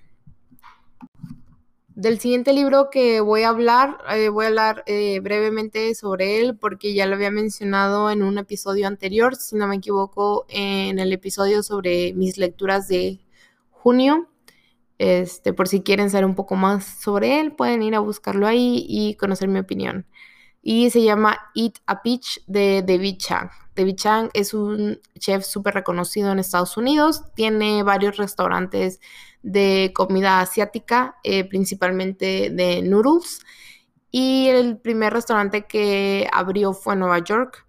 Del 1.90 2.20
siguiente 2.20 2.54
libro 2.54 2.90
que 2.90 3.20
voy 3.22 3.44
a 3.44 3.50
hablar, 3.50 3.98
eh, 4.12 4.30
voy 4.30 4.46
a 4.46 4.48
hablar 4.48 4.84
eh, 4.86 5.20
brevemente 5.22 5.94
sobre 5.96 6.40
él 6.40 6.58
porque 6.58 6.94
ya 6.94 7.06
lo 7.06 7.16
había 7.16 7.32
mencionado 7.32 8.12
en 8.12 8.24
un 8.24 8.38
episodio 8.38 8.88
anterior, 8.88 9.36
si 9.36 9.56
no 9.56 9.68
me 9.68 9.76
equivoco, 9.76 10.46
en 10.50 11.00
el 11.00 11.12
episodio 11.14 11.64
sobre 11.64 12.14
mis 12.14 12.38
lecturas 12.38 12.88
de 12.88 13.20
junio. 13.72 14.30
Este, 14.98 15.52
por 15.52 15.68
si 15.68 15.82
quieren 15.82 16.10
saber 16.10 16.26
un 16.26 16.36
poco 16.36 16.56
más 16.56 16.86
sobre 16.86 17.42
él, 17.42 17.54
pueden 17.54 17.84
ir 17.84 17.96
a 17.96 18.00
buscarlo 18.00 18.48
ahí 18.48 18.86
y 18.88 19.16
conocer 19.16 19.50
mi 19.50 19.60
opinión 19.60 20.06
y 20.68 20.90
se 20.90 21.04
llama 21.04 21.38
Eat 21.54 21.76
a 21.86 22.02
Peach 22.02 22.42
de 22.48 22.82
David 22.82 23.18
Chang. 23.20 23.52
David 23.76 23.98
Chang 23.98 24.30
es 24.34 24.52
un 24.56 25.00
chef 25.20 25.46
súper 25.46 25.76
reconocido 25.76 26.32
en 26.32 26.40
Estados 26.40 26.76
Unidos, 26.76 27.22
tiene 27.36 27.84
varios 27.84 28.18
restaurantes 28.18 29.00
de 29.44 29.92
comida 29.94 30.40
asiática, 30.40 31.18
eh, 31.24 31.48
principalmente 31.48 32.50
de 32.50 32.82
noodles, 32.82 33.42
y 34.10 34.48
el 34.48 34.80
primer 34.80 35.14
restaurante 35.14 35.68
que 35.68 36.28
abrió 36.34 36.74
fue 36.74 36.94
en 36.94 37.02
Nueva 37.02 37.20
York. 37.20 37.68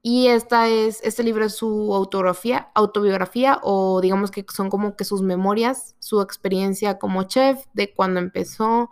Y 0.00 0.28
esta 0.28 0.68
es, 0.68 1.00
este 1.02 1.24
libro 1.24 1.44
es 1.44 1.56
su 1.56 1.92
autobiografía, 1.92 2.70
autobiografía 2.76 3.58
o 3.64 4.00
digamos 4.00 4.30
que 4.30 4.46
son 4.48 4.70
como 4.70 4.94
que 4.94 5.04
sus 5.04 5.22
memorias, 5.22 5.96
su 5.98 6.20
experiencia 6.20 7.00
como 7.00 7.24
chef, 7.24 7.64
de 7.72 7.92
cuando 7.92 8.20
empezó, 8.20 8.90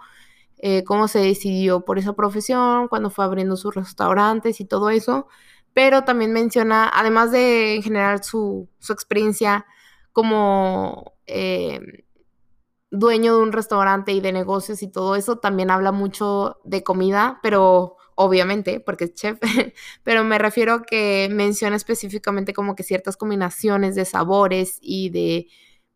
eh, 0.59 0.85
cómo 0.85 1.09
se 1.09 1.21
decidió 1.21 1.85
por 1.85 1.99
esa 1.99 2.15
profesión, 2.15 2.89
cuando 2.89 3.11
fue 3.11 3.25
abriendo 3.25 3.57
sus 3.57 3.75
restaurantes 3.75 4.61
y 4.61 4.65
todo 4.65 4.91
eso, 4.91 5.29
pero 5.73 6.05
también 6.05 6.33
menciona, 6.33 6.91
además 6.93 7.31
de 7.33 7.77
en 7.77 7.83
general 7.83 8.23
su, 8.25 8.69
experiencia 8.91 9.67
como 10.13 11.15
eh, 11.27 11.81
dueño 12.91 13.37
de 13.37 13.43
un 13.43 13.53
restaurante 13.53 14.13
y 14.13 14.21
de 14.21 14.33
negocios 14.33 14.83
y 14.83 14.89
todo 14.89 15.17
eso, 15.17 15.39
también 15.39 15.71
habla 15.71 15.93
mucho 15.93 16.59
de 16.65 16.83
comida, 16.83 17.39
pero 17.43 17.97
obviamente, 18.17 18.81
porque 18.81 19.05
es 19.05 19.15
chef, 19.15 19.39
pero 20.03 20.25
me 20.25 20.39
refiero 20.39 20.83
que 20.83 21.29
menciona 21.31 21.77
específicamente 21.77 22.53
como 22.53 22.75
que 22.75 22.83
ciertas 22.83 23.17
combinaciones 23.17 23.95
de 23.95 24.05
sabores 24.05 24.79
y 24.81 25.11
de 25.11 25.47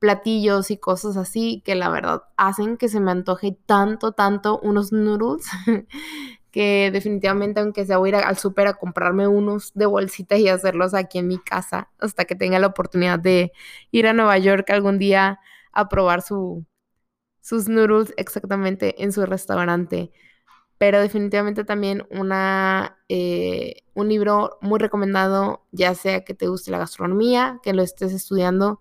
platillos 0.02 0.72
y 0.72 0.78
cosas 0.78 1.16
así 1.16 1.62
que 1.64 1.76
la 1.76 1.88
verdad 1.88 2.24
hacen 2.36 2.76
que 2.76 2.88
se 2.88 2.98
me 2.98 3.12
antoje 3.12 3.56
tanto, 3.66 4.10
tanto 4.10 4.58
unos 4.58 4.90
noodles 4.90 5.46
que 6.50 6.90
definitivamente 6.92 7.60
aunque 7.60 7.86
sea 7.86 7.98
voy 7.98 8.10
al 8.12 8.36
súper 8.36 8.66
a 8.66 8.74
comprarme 8.74 9.28
unos 9.28 9.72
de 9.74 9.86
bolsita 9.86 10.36
y 10.36 10.48
hacerlos 10.48 10.92
aquí 10.92 11.18
en 11.18 11.28
mi 11.28 11.38
casa 11.38 11.88
hasta 12.00 12.24
que 12.24 12.34
tenga 12.34 12.58
la 12.58 12.66
oportunidad 12.66 13.20
de 13.20 13.52
ir 13.92 14.08
a 14.08 14.12
Nueva 14.12 14.38
York 14.38 14.68
algún 14.70 14.98
día 14.98 15.38
a 15.70 15.88
probar 15.88 16.20
su, 16.22 16.66
sus 17.40 17.68
noodles 17.68 18.12
exactamente 18.16 19.04
en 19.04 19.12
su 19.12 19.24
restaurante. 19.24 20.10
Pero 20.78 21.00
definitivamente 21.00 21.62
también 21.62 22.08
una, 22.10 22.98
eh, 23.08 23.84
un 23.94 24.08
libro 24.08 24.58
muy 24.62 24.80
recomendado, 24.80 25.64
ya 25.70 25.94
sea 25.94 26.24
que 26.24 26.34
te 26.34 26.48
guste 26.48 26.72
la 26.72 26.78
gastronomía, 26.78 27.60
que 27.62 27.72
lo 27.72 27.82
estés 27.82 28.12
estudiando 28.12 28.80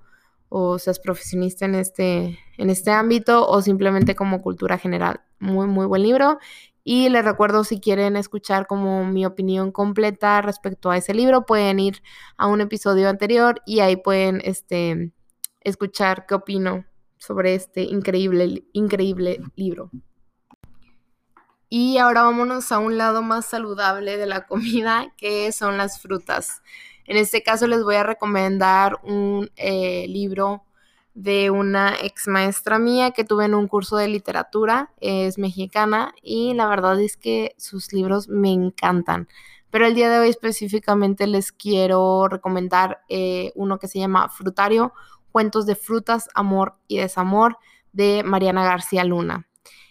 o 0.54 0.78
seas 0.80 1.00
profesionista 1.00 1.64
en 1.64 1.76
este, 1.76 2.38
en 2.58 2.70
este 2.70 2.92
ámbito 2.92 3.48
o 3.48 3.62
simplemente 3.62 4.16
como 4.16 4.42
cultura 4.42 4.78
general. 4.78 5.22
Muy, 5.40 5.66
muy 5.66 5.86
buen 5.86 6.04
libro. 6.04 6.40
Y 6.84 7.08
les 7.08 7.24
recuerdo 7.24 7.64
si 7.64 7.80
quieren 7.80 8.18
escuchar 8.18 8.68
como 8.68 9.06
mi 9.06 9.26
opinión 9.26 9.72
completa 9.72 10.42
respecto 10.42 10.92
a 10.92 10.98
ese 10.98 11.14
libro, 11.14 11.46
pueden 11.46 11.80
ir 11.80 12.04
a 12.36 12.48
un 12.48 12.60
episodio 12.60 13.08
anterior 13.08 13.62
y 13.66 13.80
ahí 13.80 13.96
pueden 13.96 14.42
este, 14.44 15.14
escuchar 15.62 16.26
qué 16.26 16.36
opino 16.36 16.84
sobre 17.18 17.56
este 17.56 17.84
increíble, 17.84 18.66
increíble 18.74 19.40
libro. 19.56 19.90
Y 21.70 21.98
ahora 21.98 22.24
vámonos 22.24 22.74
a 22.74 22.80
un 22.80 22.98
lado 22.98 23.22
más 23.22 23.46
saludable 23.46 24.18
de 24.18 24.26
la 24.26 24.46
comida, 24.48 25.14
que 25.16 25.54
son 25.54 25.78
las 25.78 26.02
frutas. 26.02 26.62
En 27.12 27.18
este 27.18 27.44
caso 27.44 27.68
les 27.68 27.84
voy 27.84 27.96
a 27.96 28.04
recomendar 28.04 29.02
un 29.04 29.52
eh, 29.58 30.06
libro 30.08 30.64
de 31.14 31.50
una 31.52 31.94
ex 32.02 32.30
maestra 32.30 32.80
mía 32.80 33.12
que 33.12 33.26
tuve 33.26 33.44
en 33.44 33.54
un 33.54 33.68
curso 33.68 33.98
de 33.98 34.08
literatura, 34.08 34.94
es 35.02 35.38
mexicana 35.38 36.14
y 36.22 36.54
la 36.54 36.68
verdad 36.68 36.98
es 37.02 37.18
que 37.18 37.54
sus 37.58 37.92
libros 37.92 38.30
me 38.30 38.54
encantan. 38.54 39.28
Pero 39.70 39.88
el 39.88 39.94
día 39.94 40.10
de 40.10 40.20
hoy 40.20 40.30
específicamente 40.30 41.28
les 41.28 41.52
quiero 41.52 42.30
recomendar 42.30 43.02
eh, 43.10 43.52
uno 43.56 43.78
que 43.78 43.90
se 43.90 44.00
llama 44.00 44.30
Frutario, 44.30 44.94
Cuentos 45.34 45.66
de 45.66 45.76
Frutas, 45.76 46.30
Amor 46.34 46.76
y 46.88 47.00
Desamor 47.00 47.58
de 47.92 48.24
Mariana 48.24 48.64
García 48.64 49.04
Luna. 49.04 49.50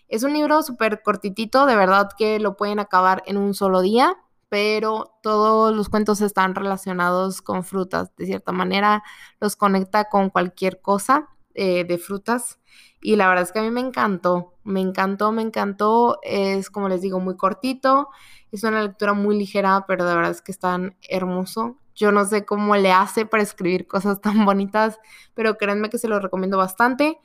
Es 0.09 0.23
un 0.23 0.33
libro 0.33 0.63
súper 0.63 1.03
cortitito, 1.03 1.67
de 1.67 1.77
verdad 1.77 2.09
que 2.17 2.41
lo 2.41 2.57
pueden 2.57 2.79
acabar 2.79 3.23
en 3.27 3.37
un 3.37 3.53
solo 3.53 3.83
día 3.83 4.17
pero 4.51 5.17
todos 5.23 5.75
los 5.75 5.89
cuentos 5.89 6.21
están 6.21 6.55
relacionados 6.55 7.41
con 7.41 7.65
frutas. 7.65 8.15
De 8.17 8.27
cierta 8.27 8.53
manera, 8.53 9.03
los 9.41 9.57
conecta 9.57 10.07
con 10.11 10.29
cualquier 10.29 10.83
cosa 10.83 11.31
eh, 11.55 11.85
de 11.85 11.99
frutas. 11.99 12.59
Y 13.01 13.17
la 13.17 13.29
verdad 13.29 13.45
es 13.45 13.53
que 13.53 13.61
a 13.61 13.63
mí 13.63 13.71
me 13.71 13.81
encantó, 13.81 14.59
me 14.65 14.81
encantó, 14.81 15.31
me 15.31 15.43
encantó. 15.43 16.19
Es, 16.25 16.69
como 16.69 16.89
les 16.89 17.01
digo, 17.01 17.21
muy 17.21 17.37
cortito. 17.37 18.09
Es 18.51 18.65
una 18.65 18.83
lectura 18.83 19.15
muy 19.15 19.39
ligera, 19.39 19.85
pero 19.87 20.05
de 20.05 20.17
verdad 20.17 20.33
es 20.33 20.43
que 20.43 20.51
es 20.51 20.59
tan 20.59 20.97
hermoso. 21.09 21.79
Yo 21.95 22.11
no 22.11 22.25
sé 22.25 22.45
cómo 22.45 22.75
le 22.75 22.91
hace 22.91 23.27
para 23.27 23.45
escribir 23.45 23.87
cosas 23.87 24.21
tan 24.21 24.45
bonitas, 24.45 24.99
pero 25.35 25.59
créanme 25.59 25.91
que 25.91 25.99
se 25.99 26.09
lo 26.09 26.19
recomiendo 26.19 26.59
bastante. 26.59 27.21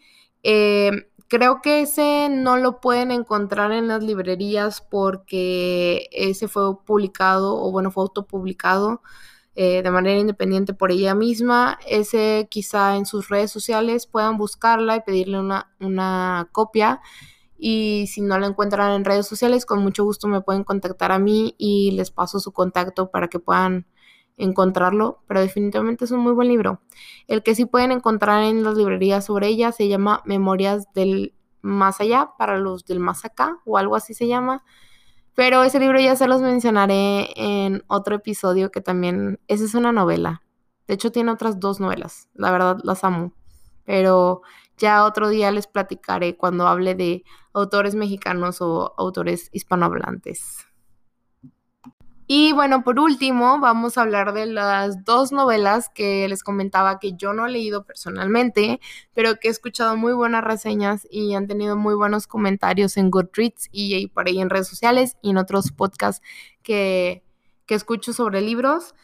Eh, 0.48 0.92
creo 1.28 1.60
que 1.64 1.82
ese 1.82 2.30
no 2.30 2.58
lo 2.58 2.80
pueden 2.80 3.10
encontrar 3.10 3.72
en 3.72 3.88
las 3.88 4.04
librerías 4.04 4.80
porque 4.80 6.08
ese 6.12 6.48
fue 6.48 6.84
publicado, 6.86 7.60
o 7.60 7.72
bueno, 7.72 7.90
fue 7.90 8.04
autopublicado 8.04 9.02
eh, 9.56 9.82
de 9.82 9.90
manera 9.90 10.20
independiente 10.20 10.76
por 10.76 10.92
ella 10.92 11.16
misma. 11.16 11.80
Ese 11.88 12.48
quizá 12.52 12.96
en 12.96 13.08
sus 13.08 13.30
redes 13.30 13.52
sociales 13.52 14.06
puedan 14.06 14.38
buscarla 14.38 14.98
y 14.98 15.02
pedirle 15.02 15.40
una, 15.40 15.74
una 15.80 16.48
copia. 16.52 17.02
Y 17.58 18.06
si 18.08 18.22
no 18.22 18.38
la 18.38 18.48
encuentran 18.48 18.92
en 18.92 19.06
redes 19.06 19.26
sociales, 19.28 19.66
con 19.66 19.82
mucho 19.82 20.04
gusto 20.04 20.28
me 20.28 20.42
pueden 20.42 20.64
contactar 20.64 21.12
a 21.12 21.20
mí 21.20 21.56
y 21.58 21.92
les 21.92 22.12
paso 22.12 22.40
su 22.40 22.52
contacto 22.52 23.10
para 23.10 23.30
que 23.30 23.40
puedan 23.40 23.88
encontrarlo, 24.38 25.24
pero 25.28 25.42
definitivamente 25.42 26.06
es 26.06 26.12
un 26.12 26.20
muy 26.20 26.34
buen 26.34 26.48
libro. 26.48 26.82
El 27.28 27.44
que 27.44 27.56
sí 27.56 27.66
pueden 27.66 27.92
encontrar 27.92 28.44
en 28.44 28.64
las 28.64 28.76
librerías 28.76 29.26
sobre 29.26 29.48
ella 29.48 29.72
se 29.72 29.88
llama 29.88 30.22
Memorias 30.26 30.92
del 30.94 31.34
Más 31.62 32.02
Allá, 32.02 32.32
para 32.38 32.58
los 32.58 32.86
del 32.86 33.00
Más 33.00 33.26
Acá, 33.26 33.60
o 33.66 33.78
algo 33.78 33.96
así 33.96 34.14
se 34.14 34.28
llama. 34.28 34.64
Pero 35.36 35.64
ese 35.64 35.80
libro 35.80 36.00
ya 36.00 36.16
se 36.16 36.28
los 36.28 36.42
mencionaré 36.42 37.30
en 37.36 37.84
otro 37.88 38.16
episodio 38.16 38.72
que 38.72 38.82
también, 38.82 39.40
esa 39.48 39.66
es 39.66 39.74
una 39.76 39.92
novela. 39.92 40.42
De 40.88 40.94
hecho 40.94 41.12
tiene 41.12 41.32
otras 41.32 41.60
dos 41.60 41.80
novelas, 41.80 42.30
la 42.34 42.52
verdad 42.52 42.80
las 42.84 43.04
amo. 43.04 43.34
Pero 43.84 44.42
ya 44.78 45.06
otro 45.06 45.30
día 45.30 45.52
les 45.52 45.68
platicaré 45.68 46.38
cuando 46.38 46.68
hable 46.68 46.96
de 46.96 47.24
autores 47.54 47.96
mexicanos 47.96 48.62
o 48.62 48.94
autores 48.98 49.50
hispanohablantes. 49.52 50.68
Y 52.28 52.54
bueno, 52.54 52.84
por 52.84 53.00
último, 53.00 53.60
vamos 53.60 53.98
a 53.98 54.02
hablar 54.02 54.34
de 54.34 54.48
las 54.48 55.04
dos 55.06 55.32
novelas 55.32 55.90
que 55.90 56.28
les 56.28 56.44
comentaba 56.44 56.98
que 57.00 57.14
yo 57.14 57.34
no 57.34 57.46
he 57.46 57.52
leído 57.52 57.86
personalmente, 57.86 58.80
pero 59.14 59.36
que 59.36 59.48
he 59.48 59.52
escuchado 59.52 59.96
muy 59.96 60.12
buenas 60.14 60.44
reseñas 60.44 61.08
y 61.12 61.36
han 61.36 61.46
tenido 61.48 61.76
muy 61.76 61.94
buenos 61.94 62.26
comentarios 62.26 62.98
en 62.98 63.12
Goodreads 63.12 63.70
y 63.72 64.08
por 64.08 64.28
ahí 64.28 64.40
en 64.40 64.50
redes 64.50 64.68
sociales 64.68 65.18
y 65.22 65.30
en 65.32 65.38
otros 65.38 65.72
podcasts 65.72 66.26
que, 66.64 67.24
que 67.68 67.76
escucho 67.76 68.12
sobre 68.12 68.42
libros. 68.42 68.96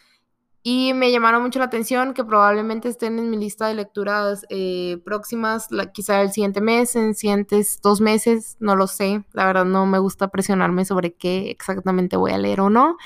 Y 0.63 0.93
me 0.93 1.11
llamaron 1.11 1.41
mucho 1.41 1.57
la 1.57 1.65
atención 1.65 2.13
que 2.13 2.23
probablemente 2.23 2.87
estén 2.87 3.17
en 3.17 3.31
mi 3.31 3.37
lista 3.37 3.67
de 3.67 3.73
lecturas 3.73 4.45
eh, 4.49 5.01
próximas, 5.03 5.69
quizá 5.91 6.21
el 6.21 6.31
siguiente 6.31 6.61
mes, 6.61 6.95
en 6.95 7.15
siguientes 7.15 7.79
dos 7.81 7.99
meses, 7.99 8.57
no 8.59 8.75
lo 8.75 8.85
sé. 8.85 9.23
La 9.33 9.45
verdad 9.45 9.65
no 9.65 9.87
me 9.87 9.97
gusta 9.97 10.27
presionarme 10.27 10.85
sobre 10.85 11.13
qué 11.13 11.49
exactamente 11.49 12.15
voy 12.15 12.31
a 12.31 12.37
leer 12.37 12.61
o 12.61 12.69
no. 12.69 12.97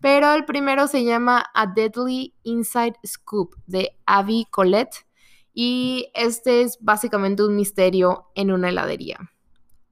Pero 0.00 0.32
el 0.32 0.46
primero 0.46 0.86
se 0.86 1.04
llama 1.04 1.44
A 1.52 1.66
Deadly 1.66 2.34
Inside 2.44 2.94
Scoop 3.06 3.54
de 3.66 3.98
Avi 4.06 4.46
Colette. 4.50 5.06
Y 5.52 6.10
este 6.14 6.62
es 6.62 6.78
básicamente 6.80 7.42
un 7.42 7.56
misterio 7.56 8.30
en 8.34 8.52
una 8.52 8.70
heladería. 8.70 9.18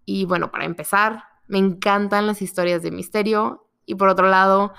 Y 0.07 0.25
bueno, 0.25 0.51
para 0.51 0.65
empezar, 0.65 1.25
me 1.49 1.59
encantan 1.59 2.27
las 2.27 2.41
historias 2.41 2.83
de 2.83 2.91
misterio. 2.91 3.67
Y 3.85 3.95
por 3.95 4.09
otro 4.09 4.29
lado, 4.29 4.73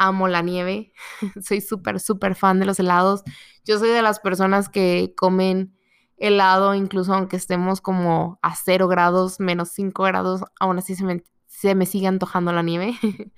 amo 0.00 0.28
la 0.28 0.42
nieve. 0.42 0.92
soy 1.42 1.60
súper, 1.60 2.00
súper 2.00 2.34
fan 2.34 2.58
de 2.58 2.66
los 2.66 2.80
helados. 2.80 3.22
Yo 3.64 3.78
soy 3.78 3.90
de 3.90 4.02
las 4.02 4.18
personas 4.18 4.68
que 4.68 5.14
comen 5.16 5.76
helado, 6.16 6.74
incluso 6.74 7.14
aunque 7.14 7.36
estemos 7.36 7.80
como 7.80 8.38
a 8.42 8.54
0 8.54 8.88
grados, 8.88 9.40
menos 9.40 9.70
5 9.70 10.02
grados, 10.02 10.42
aún 10.58 10.78
así 10.78 10.94
se 10.94 11.74
me, 11.74 11.86
sigue 11.86 12.06
antojando 12.06 12.52
la 12.52 12.62
nieve. 12.62 12.94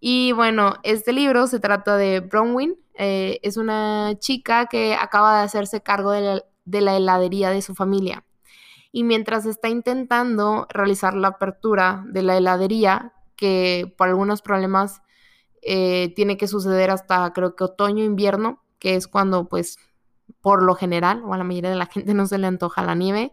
y 0.00 0.32
bueno, 0.32 0.76
este 0.82 1.12
libro 1.12 1.46
se 1.46 1.60
trata 1.60 1.96
de 1.96 2.20
Bronwyn. 2.20 2.76
Eh, 2.94 3.40
es 3.42 3.56
una 3.56 4.14
chica 4.18 4.66
que 4.66 4.94
acaba 4.94 5.38
de 5.38 5.44
hacerse 5.44 5.82
cargo 5.82 6.10
de 6.10 6.20
la, 6.20 6.44
de 6.64 6.80
la 6.80 6.96
heladería 6.96 7.50
de 7.50 7.62
su 7.62 7.74
familia. 7.74 8.24
Y 8.92 9.04
mientras 9.04 9.46
está 9.46 9.68
intentando 9.68 10.66
realizar 10.68 11.14
la 11.14 11.28
apertura 11.28 12.04
de 12.06 12.22
la 12.22 12.36
heladería, 12.36 13.14
que 13.36 13.92
por 13.96 14.08
algunos 14.08 14.42
problemas 14.42 15.02
eh, 15.62 16.12
tiene 16.14 16.36
que 16.36 16.48
suceder 16.48 16.90
hasta 16.90 17.32
creo 17.32 17.56
que 17.56 17.64
otoño, 17.64 18.04
invierno, 18.04 18.62
que 18.78 18.96
es 18.96 19.06
cuando 19.08 19.48
pues 19.48 19.78
por 20.40 20.62
lo 20.62 20.74
general 20.74 21.22
o 21.24 21.34
a 21.34 21.38
la 21.38 21.44
mayoría 21.44 21.70
de 21.70 21.76
la 21.76 21.86
gente 21.92 22.14
no 22.14 22.26
se 22.26 22.38
le 22.38 22.46
antoja 22.46 22.82
la 22.82 22.94
nieve. 22.94 23.32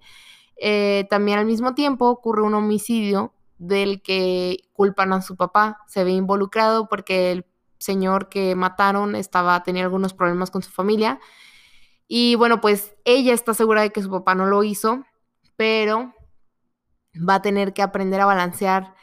Eh, 0.61 1.07
también 1.09 1.39
al 1.39 1.45
mismo 1.45 1.73
tiempo 1.73 2.09
ocurre 2.09 2.43
un 2.43 2.53
homicidio 2.53 3.33
del 3.57 4.01
que 4.01 4.59
culpan 4.73 5.13
a 5.13 5.21
su 5.21 5.35
papá. 5.35 5.79
Se 5.87 6.03
ve 6.03 6.11
involucrado 6.11 6.87
porque 6.87 7.31
el 7.31 7.45
señor 7.79 8.29
que 8.29 8.55
mataron 8.55 9.15
estaba 9.15 9.63
tenía 9.63 9.83
algunos 9.83 10.13
problemas 10.13 10.51
con 10.51 10.61
su 10.61 10.71
familia. 10.71 11.19
Y 12.07 12.35
bueno, 12.35 12.61
pues 12.61 12.95
ella 13.05 13.33
está 13.33 13.53
segura 13.53 13.81
de 13.81 13.91
que 13.91 14.01
su 14.01 14.09
papá 14.09 14.35
no 14.35 14.45
lo 14.45 14.63
hizo, 14.63 15.03
pero 15.55 16.13
va 17.17 17.35
a 17.35 17.41
tener 17.41 17.73
que 17.73 17.81
aprender 17.81 18.21
a 18.21 18.25
balancear 18.25 18.95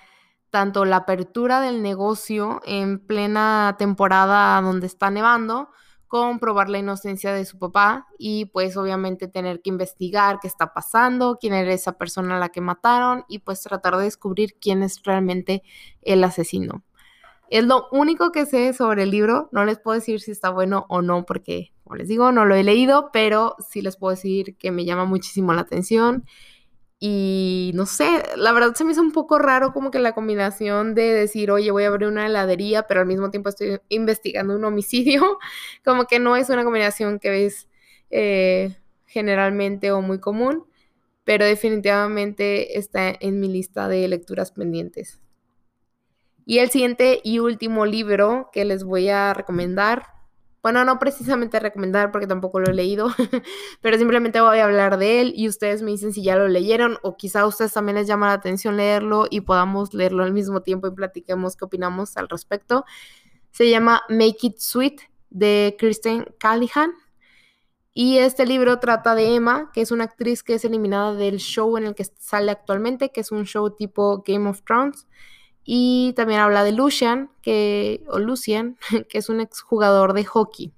tanto 0.57 0.87
la 0.87 0.97
apertura 0.97 1.61
del 1.61 1.83
negocio 1.83 2.63
en 2.65 2.99
plena 2.99 3.77
temporada 3.79 4.59
donde 4.63 4.87
está 4.87 5.11
nevando, 5.11 5.69
comprobar 6.07 6.71
la 6.71 6.79
inocencia 6.79 7.35
de 7.35 7.45
su 7.45 7.59
papá 7.59 8.07
y 8.19 8.47
pues 8.47 8.79
obviamente 8.79 9.29
tener 9.29 9.61
que 9.61 9.69
investigar 9.69 10.39
qué 10.41 10.49
está 10.49 10.73
pasando, 10.73 11.37
quién 11.39 11.53
era 11.53 11.75
esa 11.75 11.99
persona 11.99 12.39
a 12.39 12.41
la 12.41 12.49
que 12.49 12.63
mataron 12.63 13.27
y 13.29 13.41
pues 13.41 13.61
tratar 13.61 13.99
de 13.99 14.05
descubrir 14.05 14.55
quién 14.59 14.83
es 14.83 15.03
realmente 15.03 15.63
el 16.01 16.25
asesino. 16.25 16.83
Es 17.51 17.67
lo 17.67 17.89
único 17.93 18.33
que 18.33 18.47
sé 18.47 18.73
sobre 18.73 19.03
el 19.03 19.11
libro, 19.11 19.51
no 19.53 19.67
les 19.67 19.79
puedo 19.79 19.97
decir 19.97 20.23
si 20.23 20.31
está 20.31 20.49
bueno 20.49 20.87
o 20.89 21.03
no 21.03 21.27
porque, 21.27 21.75
como 21.85 21.97
les 21.97 22.09
digo, 22.09 22.33
no 22.33 22.47
lo 22.47 22.55
he 22.55 22.65
leído, 22.65 23.11
pero 23.13 23.57
sí 23.59 23.83
les 23.83 23.99
puedo 23.99 24.13
decir 24.13 24.57
que 24.57 24.71
me 24.71 24.87
llama 24.87 25.05
muchísimo 25.05 25.53
la 25.53 25.61
atención 25.61 26.25
y 27.09 27.71
no 27.75 27.87
sé, 27.87 28.25
la 28.37 28.53
verdad 28.53 28.75
se 28.75 28.85
me 28.85 28.91
hizo 28.91 29.01
un 29.01 29.13
poco 29.13 29.39
raro 29.39 29.73
como 29.73 29.93
que 29.93 30.01
la 30.01 30.13
combinación 30.13 30.97
de 30.97 31.13
decir, 31.13 31.53
oye, 31.53 31.71
voy 31.71 31.85
a 31.85 31.87
abrir 31.87 32.09
una 32.09 32.27
heladería, 32.27 32.89
pero 32.89 32.99
al 32.99 33.07
mismo 33.07 33.31
tiempo 33.31 33.49
estoy 33.49 33.79
investigando 33.91 34.57
un 34.57 34.65
homicidio, 34.65 35.39
como 35.85 36.07
que 36.07 36.19
no 36.19 36.35
es 36.35 36.51
una 36.51 36.65
combinación 36.65 37.21
que 37.21 37.31
ves 37.31 37.69
eh, 38.11 38.75
generalmente 39.07 39.93
o 39.93 40.03
muy 40.03 40.19
común, 40.19 40.65
pero 41.23 41.45
definitivamente 41.45 42.77
está 42.77 43.15
en 43.21 43.39
mi 43.39 43.49
lista 43.53 43.89
de 43.89 44.09
lecturas 44.09 44.51
pendientes. 44.51 45.21
Y 46.45 46.59
el 46.59 46.71
siguiente 46.71 47.21
y 47.23 47.39
último 47.39 47.87
libro 47.87 48.51
que 48.53 48.65
les 48.65 48.83
voy 48.83 49.11
a 49.11 49.33
recomendar 49.33 50.09
bueno, 50.67 50.85
no 50.85 50.99
precisamente 50.99 51.61
recomendar 51.61 52.11
porque 52.11 52.27
tampoco 52.27 52.59
lo 52.59 52.69
he 52.69 52.75
leído, 52.75 53.07
pero 53.81 53.97
simplemente 53.99 54.41
voy 54.41 54.59
a 54.59 54.65
hablar 54.65 54.99
de 54.99 55.21
él 55.21 55.33
y 55.37 55.49
ustedes 55.49 55.81
me 55.81 55.93
dicen 55.93 56.13
si 56.13 56.25
ya 56.25 56.35
lo 56.35 56.49
leyeron 56.49 56.99
o 57.05 57.17
quizá 57.17 57.43
a 57.43 57.47
ustedes 57.47 57.73
también 57.73 57.95
les 57.95 58.09
llama 58.09 58.27
la 58.27 58.33
atención 58.33 58.77
leerlo 58.77 59.29
y 59.31 59.43
podamos 59.43 59.95
leerlo 59.95 60.25
al 60.25 60.33
mismo 60.33 60.63
tiempo 60.63 60.89
y 60.89 60.91
platiquemos 60.91 61.55
qué 61.55 61.67
opinamos 61.67 62.17
al 62.17 62.29
respecto. 62.29 62.85
Se 63.53 63.71
llama 63.71 64.03
Make 64.09 64.39
It 64.43 64.59
Sweet 64.59 65.03
de 65.31 65.77
Kristen 65.79 66.35
Callihan. 66.41 66.91
Y 67.95 68.19
este 68.19 68.45
libro 68.45 68.81
trata 68.81 69.15
de 69.15 69.37
Emma, 69.37 69.71
que 69.73 69.83
es 69.83 69.93
una 69.93 70.03
actriz 70.03 70.43
que 70.43 70.55
es 70.55 70.65
eliminada 70.65 71.15
del 71.15 71.37
show 71.37 71.77
en 71.79 71.85
el 71.87 71.95
que 71.95 72.07
sale 72.19 72.51
actualmente, 72.51 73.13
que 73.13 73.21
es 73.21 73.31
un 73.31 73.45
show 73.45 73.71
tipo 73.71 74.25
Game 74.27 74.49
of 74.49 74.63
Thrones. 74.65 75.07
Y 75.67 76.15
también 76.15 76.41
habla 76.41 76.65
de 76.65 76.73
Lucian, 76.73 77.31
que, 77.43 78.05
o 78.09 78.19
Lucian, 78.19 78.79
que 79.11 79.19
es 79.19 79.29
un 79.29 79.41
exjugador 79.41 80.15
de 80.15 80.25
hockey. 80.25 80.73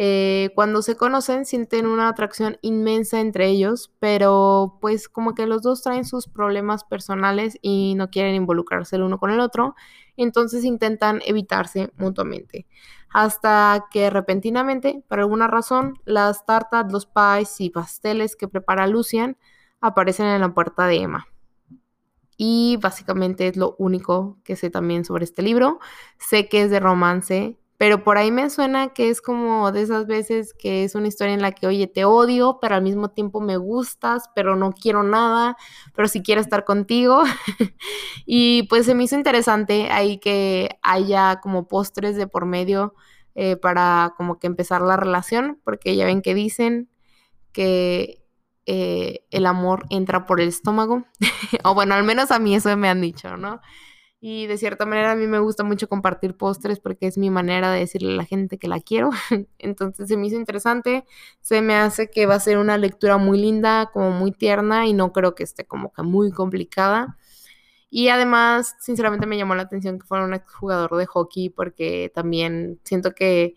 Eh, 0.00 0.50
cuando 0.54 0.80
se 0.82 0.96
conocen 0.96 1.44
sienten 1.44 1.84
una 1.84 2.08
atracción 2.08 2.56
inmensa 2.60 3.18
entre 3.18 3.48
ellos, 3.48 3.90
pero 3.98 4.78
pues 4.80 5.08
como 5.08 5.34
que 5.34 5.46
los 5.46 5.62
dos 5.62 5.82
traen 5.82 6.04
sus 6.04 6.28
problemas 6.28 6.84
personales 6.84 7.58
y 7.62 7.94
no 7.96 8.08
quieren 8.08 8.36
involucrarse 8.36 8.94
el 8.94 9.02
uno 9.02 9.18
con 9.18 9.30
el 9.32 9.40
otro, 9.40 9.74
entonces 10.16 10.64
intentan 10.64 11.20
evitarse 11.26 11.90
mutuamente. 11.96 12.66
Hasta 13.10 13.86
que 13.90 14.08
repentinamente, 14.10 15.02
por 15.08 15.18
alguna 15.18 15.48
razón, 15.48 15.98
las 16.04 16.46
tartas, 16.46 16.92
los 16.92 17.06
pies 17.06 17.60
y 17.60 17.70
pasteles 17.70 18.36
que 18.36 18.46
prepara 18.46 18.86
Lucian 18.86 19.36
aparecen 19.80 20.26
en 20.26 20.42
la 20.42 20.54
puerta 20.54 20.86
de 20.86 20.96
Emma. 21.02 21.26
Y 22.38 22.78
básicamente 22.80 23.48
es 23.48 23.56
lo 23.56 23.74
único 23.78 24.38
que 24.44 24.56
sé 24.56 24.70
también 24.70 25.04
sobre 25.04 25.24
este 25.24 25.42
libro. 25.42 25.80
Sé 26.18 26.48
que 26.48 26.62
es 26.62 26.70
de 26.70 26.80
romance, 26.80 27.58
pero 27.78 28.04
por 28.04 28.16
ahí 28.16 28.30
me 28.30 28.48
suena 28.48 28.92
que 28.92 29.10
es 29.10 29.20
como 29.20 29.72
de 29.72 29.82
esas 29.82 30.06
veces 30.06 30.54
que 30.54 30.84
es 30.84 30.94
una 30.94 31.08
historia 31.08 31.34
en 31.34 31.42
la 31.42 31.50
que, 31.52 31.66
oye, 31.66 31.88
te 31.88 32.04
odio, 32.04 32.58
pero 32.60 32.76
al 32.76 32.82
mismo 32.82 33.10
tiempo 33.10 33.40
me 33.40 33.56
gustas, 33.56 34.30
pero 34.36 34.54
no 34.54 34.72
quiero 34.72 35.02
nada, 35.02 35.56
pero 35.94 36.06
sí 36.06 36.22
quiero 36.22 36.40
estar 36.40 36.64
contigo. 36.64 37.22
y 38.26 38.62
pues 38.68 38.86
se 38.86 38.94
me 38.94 39.02
hizo 39.04 39.16
interesante 39.16 39.90
ahí 39.90 40.18
que 40.18 40.78
haya 40.82 41.40
como 41.40 41.66
postres 41.66 42.16
de 42.16 42.28
por 42.28 42.46
medio 42.46 42.94
eh, 43.34 43.56
para 43.56 44.14
como 44.16 44.38
que 44.38 44.46
empezar 44.46 44.80
la 44.82 44.96
relación, 44.96 45.60
porque 45.64 45.96
ya 45.96 46.06
ven 46.06 46.22
que 46.22 46.34
dicen 46.34 46.88
que 47.52 48.24
eh, 48.70 49.24
el 49.30 49.46
amor 49.46 49.86
entra 49.88 50.26
por 50.26 50.42
el 50.42 50.48
estómago, 50.48 51.06
o 51.64 51.74
bueno, 51.74 51.94
al 51.94 52.04
menos 52.04 52.30
a 52.30 52.38
mí 52.38 52.54
eso 52.54 52.76
me 52.76 52.90
han 52.90 53.00
dicho, 53.00 53.38
¿no? 53.38 53.62
Y 54.20 54.46
de 54.46 54.58
cierta 54.58 54.84
manera 54.84 55.12
a 55.12 55.16
mí 55.16 55.26
me 55.26 55.38
gusta 55.38 55.64
mucho 55.64 55.88
compartir 55.88 56.36
postres 56.36 56.78
porque 56.78 57.06
es 57.06 57.16
mi 57.16 57.30
manera 57.30 57.72
de 57.72 57.80
decirle 57.80 58.12
a 58.12 58.16
la 58.16 58.24
gente 58.26 58.58
que 58.58 58.68
la 58.68 58.80
quiero. 58.80 59.08
Entonces 59.58 60.08
se 60.08 60.18
me 60.18 60.26
hizo 60.26 60.36
interesante, 60.36 61.06
se 61.40 61.62
me 61.62 61.76
hace 61.76 62.10
que 62.10 62.26
va 62.26 62.34
a 62.34 62.40
ser 62.40 62.58
una 62.58 62.76
lectura 62.76 63.16
muy 63.16 63.38
linda, 63.40 63.90
como 63.90 64.10
muy 64.10 64.32
tierna 64.32 64.86
y 64.86 64.92
no 64.92 65.12
creo 65.14 65.34
que 65.34 65.44
esté 65.44 65.64
como 65.64 65.90
que 65.92 66.02
muy 66.02 66.30
complicada. 66.30 67.16
Y 67.90 68.08
además, 68.08 68.76
sinceramente 68.80 69.26
me 69.26 69.38
llamó 69.38 69.54
la 69.54 69.62
atención 69.62 69.98
que 69.98 70.06
fuera 70.06 70.24
un 70.26 70.34
exjugador 70.34 70.94
de 70.96 71.06
hockey 71.06 71.48
porque 71.48 72.12
también 72.14 72.80
siento 72.84 73.14
que 73.14 73.54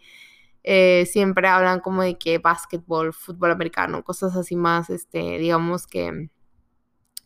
eh, 0.63 1.05
siempre 1.05 1.47
hablan 1.47 1.79
como 1.79 2.03
de 2.03 2.17
que 2.17 2.37
básquetbol, 2.37 3.13
fútbol 3.13 3.51
americano, 3.51 4.03
cosas 4.03 4.35
así 4.35 4.55
más, 4.55 4.89
este, 4.89 5.37
digamos 5.37 5.87
que... 5.87 6.29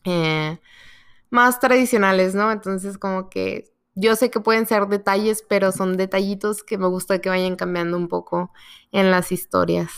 Eh, 0.04 0.60
más 1.30 1.58
tradicionales, 1.60 2.34
¿no? 2.34 2.52
Entonces 2.52 2.98
como 2.98 3.28
que 3.28 3.72
yo 3.94 4.14
sé 4.14 4.30
que 4.30 4.40
pueden 4.40 4.66
ser 4.66 4.86
detalles, 4.88 5.42
pero 5.48 5.72
son 5.72 5.96
detallitos 5.96 6.62
que 6.62 6.78
me 6.78 6.86
gusta 6.86 7.20
que 7.20 7.30
vayan 7.30 7.56
cambiando 7.56 7.96
un 7.96 8.08
poco 8.08 8.52
en 8.92 9.10
las 9.10 9.32
historias. 9.32 9.90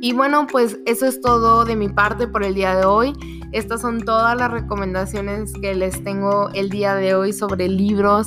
Y 0.00 0.12
bueno, 0.12 0.46
pues 0.46 0.78
eso 0.86 1.06
es 1.06 1.20
todo 1.20 1.64
de 1.64 1.74
mi 1.74 1.88
parte 1.88 2.28
por 2.28 2.44
el 2.44 2.54
día 2.54 2.76
de 2.76 2.86
hoy. 2.86 3.12
Estas 3.52 3.80
son 3.80 4.00
todas 4.00 4.36
las 4.36 4.50
recomendaciones 4.50 5.52
que 5.60 5.74
les 5.74 6.04
tengo 6.04 6.50
el 6.52 6.68
día 6.68 6.94
de 6.94 7.14
hoy 7.14 7.32
sobre 7.32 7.68
libros 7.68 8.26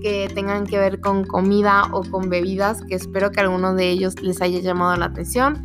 que 0.00 0.30
tengan 0.34 0.66
que 0.66 0.78
ver 0.78 1.00
con 1.00 1.24
comida 1.24 1.84
o 1.92 2.02
con 2.02 2.30
bebidas, 2.30 2.82
que 2.84 2.94
espero 2.94 3.30
que 3.32 3.40
alguno 3.40 3.74
de 3.74 3.90
ellos 3.90 4.20
les 4.22 4.40
haya 4.40 4.60
llamado 4.60 4.96
la 4.96 5.06
atención. 5.06 5.62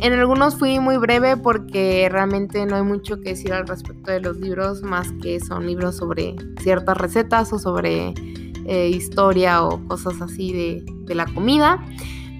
En 0.00 0.12
algunos 0.12 0.56
fui 0.56 0.80
muy 0.80 0.96
breve 0.96 1.36
porque 1.36 2.08
realmente 2.10 2.66
no 2.66 2.76
hay 2.76 2.82
mucho 2.82 3.20
que 3.20 3.30
decir 3.30 3.52
al 3.52 3.66
respecto 3.66 4.10
de 4.10 4.20
los 4.20 4.36
libros, 4.36 4.82
más 4.82 5.12
que 5.22 5.40
son 5.40 5.66
libros 5.66 5.96
sobre 5.96 6.36
ciertas 6.60 6.96
recetas 6.96 7.52
o 7.52 7.58
sobre 7.58 8.14
eh, 8.66 8.88
historia 8.88 9.62
o 9.62 9.86
cosas 9.86 10.20
así 10.20 10.52
de, 10.52 11.14
la 11.14 11.26
comida. 11.26 11.84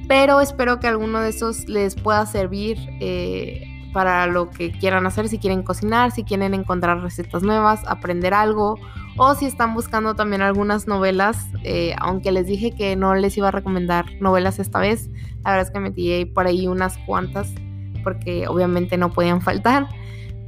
Pero 0.08 0.40
espero 0.40 0.80
que 0.80 0.88
alguno 0.88 1.20
de 1.20 1.30
esos 1.30 1.68
les 1.68 1.94
pueda 1.94 2.26
servir 2.26 2.76
eh, 3.00 3.73
para 3.94 4.26
lo 4.26 4.50
que 4.50 4.72
quieran 4.72 5.06
hacer, 5.06 5.28
si 5.28 5.38
quieren 5.38 5.62
cocinar, 5.62 6.10
si 6.10 6.24
quieren 6.24 6.52
encontrar 6.52 7.00
recetas 7.00 7.44
nuevas, 7.44 7.80
aprender 7.86 8.34
algo 8.34 8.76
o 9.16 9.34
si 9.36 9.46
están 9.46 9.72
buscando 9.72 10.16
también 10.16 10.42
algunas 10.42 10.88
novelas, 10.88 11.46
eh, 11.62 11.94
aunque 12.00 12.32
les 12.32 12.46
dije 12.46 12.72
que 12.72 12.96
no 12.96 13.14
les 13.14 13.36
iba 13.38 13.48
a 13.48 13.52
recomendar 13.52 14.06
novelas 14.20 14.58
esta 14.58 14.80
vez, 14.80 15.08
la 15.44 15.52
verdad 15.52 15.68
es 15.68 15.70
que 15.70 15.78
metí 15.78 16.24
por 16.24 16.48
ahí 16.48 16.66
unas 16.66 16.98
cuantas 17.06 17.54
porque 18.02 18.48
obviamente 18.48 18.96
no 18.98 19.12
podían 19.12 19.40
faltar, 19.40 19.88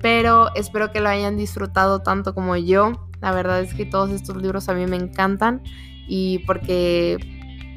pero 0.02 0.54
espero 0.56 0.90
que 0.90 1.00
lo 1.00 1.08
hayan 1.08 1.36
disfrutado 1.36 2.02
tanto 2.02 2.34
como 2.34 2.56
yo. 2.56 2.92
La 3.20 3.32
verdad 3.32 3.60
es 3.60 3.72
que 3.72 3.86
todos 3.86 4.10
estos 4.10 4.36
libros 4.36 4.68
a 4.68 4.74
mí 4.74 4.86
me 4.86 4.96
encantan 4.96 5.62
y 6.08 6.40
porque 6.40 7.35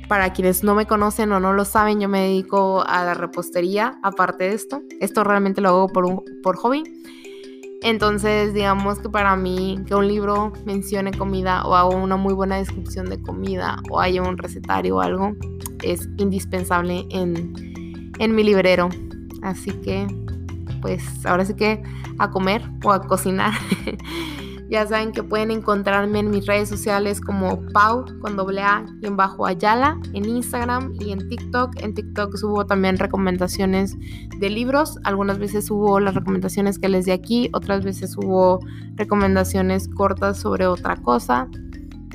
para 0.09 0.33
quienes 0.33 0.63
no 0.63 0.73
me 0.73 0.87
conocen 0.87 1.31
o 1.31 1.39
no 1.39 1.53
lo 1.53 1.63
saben, 1.63 2.01
yo 2.01 2.09
me 2.09 2.21
dedico 2.21 2.83
a 2.85 3.05
la 3.05 3.13
repostería 3.13 3.99
aparte 4.01 4.45
de 4.45 4.55
esto. 4.55 4.81
Esto 4.99 5.23
realmente 5.23 5.61
lo 5.61 5.69
hago 5.69 5.87
por, 5.87 6.23
por 6.41 6.57
hobby. 6.57 6.83
Entonces, 7.83 8.53
digamos 8.55 8.97
que 8.99 9.07
para 9.07 9.35
mí 9.35 9.79
que 9.87 9.93
un 9.93 10.07
libro 10.07 10.51
mencione 10.65 11.11
comida 11.11 11.63
o 11.63 11.75
haga 11.75 11.95
una 11.95 12.17
muy 12.17 12.33
buena 12.33 12.57
descripción 12.57 13.07
de 13.07 13.21
comida 13.21 13.77
o 13.91 14.01
haya 14.01 14.23
un 14.23 14.37
recetario 14.37 14.97
o 14.97 15.01
algo, 15.01 15.35
es 15.83 16.09
indispensable 16.17 17.05
en, 17.11 18.11
en 18.17 18.35
mi 18.35 18.43
librero. 18.43 18.89
Así 19.43 19.71
que, 19.71 20.07
pues 20.81 21.03
ahora 21.23 21.45
sí 21.45 21.53
que 21.53 21.83
a 22.17 22.31
comer 22.31 22.63
o 22.83 22.91
a 22.91 23.01
cocinar. 23.05 23.53
Ya 24.69 24.85
saben 24.85 25.11
que 25.11 25.23
pueden 25.23 25.49
encontrarme 25.49 26.19
en 26.19 26.29
mis 26.29 26.45
redes 26.45 26.69
sociales 26.69 27.21
como 27.21 27.59
Pau 27.73 28.05
con 28.19 28.37
doble 28.37 28.61
A 28.61 28.85
y 29.01 29.07
en 29.07 29.17
bajo 29.17 29.47
Ayala 29.47 29.99
en 30.13 30.25
Instagram 30.25 30.93
y 30.99 31.11
en 31.11 31.27
TikTok. 31.27 31.81
En 31.81 31.95
TikTok 31.95 32.35
subo 32.37 32.65
también 32.67 32.99
recomendaciones 32.99 33.97
de 34.37 34.49
libros. 34.49 34.99
Algunas 35.03 35.39
veces 35.39 35.65
subo 35.65 35.99
las 35.99 36.13
recomendaciones 36.13 36.77
que 36.77 36.87
les 36.87 37.05
di 37.05 37.11
aquí, 37.11 37.49
otras 37.53 37.83
veces 37.83 38.11
subo 38.11 38.59
recomendaciones 38.95 39.87
cortas 39.87 40.37
sobre 40.37 40.67
otra 40.67 40.97
cosa. 40.97 41.47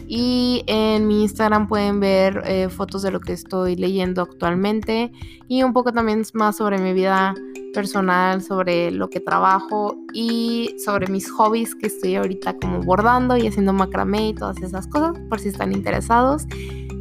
Y 0.07 0.62
en 0.69 1.09
mi 1.09 1.23
Instagram 1.23 1.67
pueden 1.67 1.99
ver 1.99 2.43
eh, 2.45 2.69
fotos 2.69 3.03
de 3.03 3.11
lo 3.11 3.19
que 3.21 3.33
estoy 3.33 3.75
leyendo 3.75 4.23
actualmente 4.23 5.11
y 5.49 5.64
un 5.64 5.73
poco 5.73 5.93
también 5.93 6.23
más 6.35 6.57
sobre 6.57 6.79
mi 6.79 6.93
vida 6.93 7.35
personal, 7.75 8.41
sobre 8.41 8.91
lo 8.91 9.11
que 9.11 9.21
trabajo 9.21 9.97
y 10.15 10.75
sobre 10.83 11.09
mis 11.09 11.31
hobbies 11.31 11.75
que 11.75 11.89
estoy 11.89 12.15
ahorita 12.15 12.57
como 12.57 12.81
bordando 12.81 13.37
y 13.37 13.47
haciendo 13.47 13.73
macramé 13.73 14.29
y 14.29 14.35
todas 14.35 14.63
esas 14.63 14.87
cosas, 14.87 15.13
por 15.29 15.41
si 15.41 15.49
están 15.49 15.73
interesados. 15.73 16.47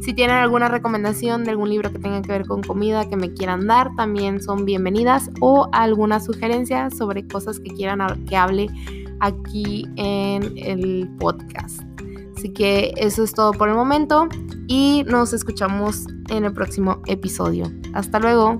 Si 0.02 0.12
tienen 0.12 0.36
alguna 0.36 0.68
recomendación 0.68 1.44
de 1.44 1.52
algún 1.52 1.70
libro 1.70 1.90
que 1.90 1.98
tenga 1.98 2.20
que 2.20 2.30
ver 2.30 2.46
con 2.46 2.62
comida 2.62 3.08
que 3.08 3.16
me 3.16 3.32
quieran 3.32 3.66
dar, 3.66 3.94
también 3.96 4.42
son 4.42 4.66
bienvenidas 4.66 5.30
o 5.40 5.70
alguna 5.72 6.20
sugerencia 6.20 6.90
sobre 6.90 7.26
cosas 7.26 7.58
que 7.58 7.70
quieran 7.70 8.24
que 8.26 8.36
hable 8.36 8.68
aquí 9.20 9.88
en 9.96 10.58
el 10.58 11.08
podcast. 11.18 11.80
Así 12.36 12.52
que 12.52 12.92
eso 12.98 13.24
es 13.24 13.32
todo 13.32 13.52
por 13.52 13.70
el 13.70 13.74
momento 13.74 14.28
y 14.66 15.04
nos 15.06 15.32
escuchamos 15.32 16.06
en 16.28 16.44
el 16.44 16.52
próximo 16.52 17.00
episodio. 17.06 17.72
Hasta 17.94 18.18
luego. 18.18 18.58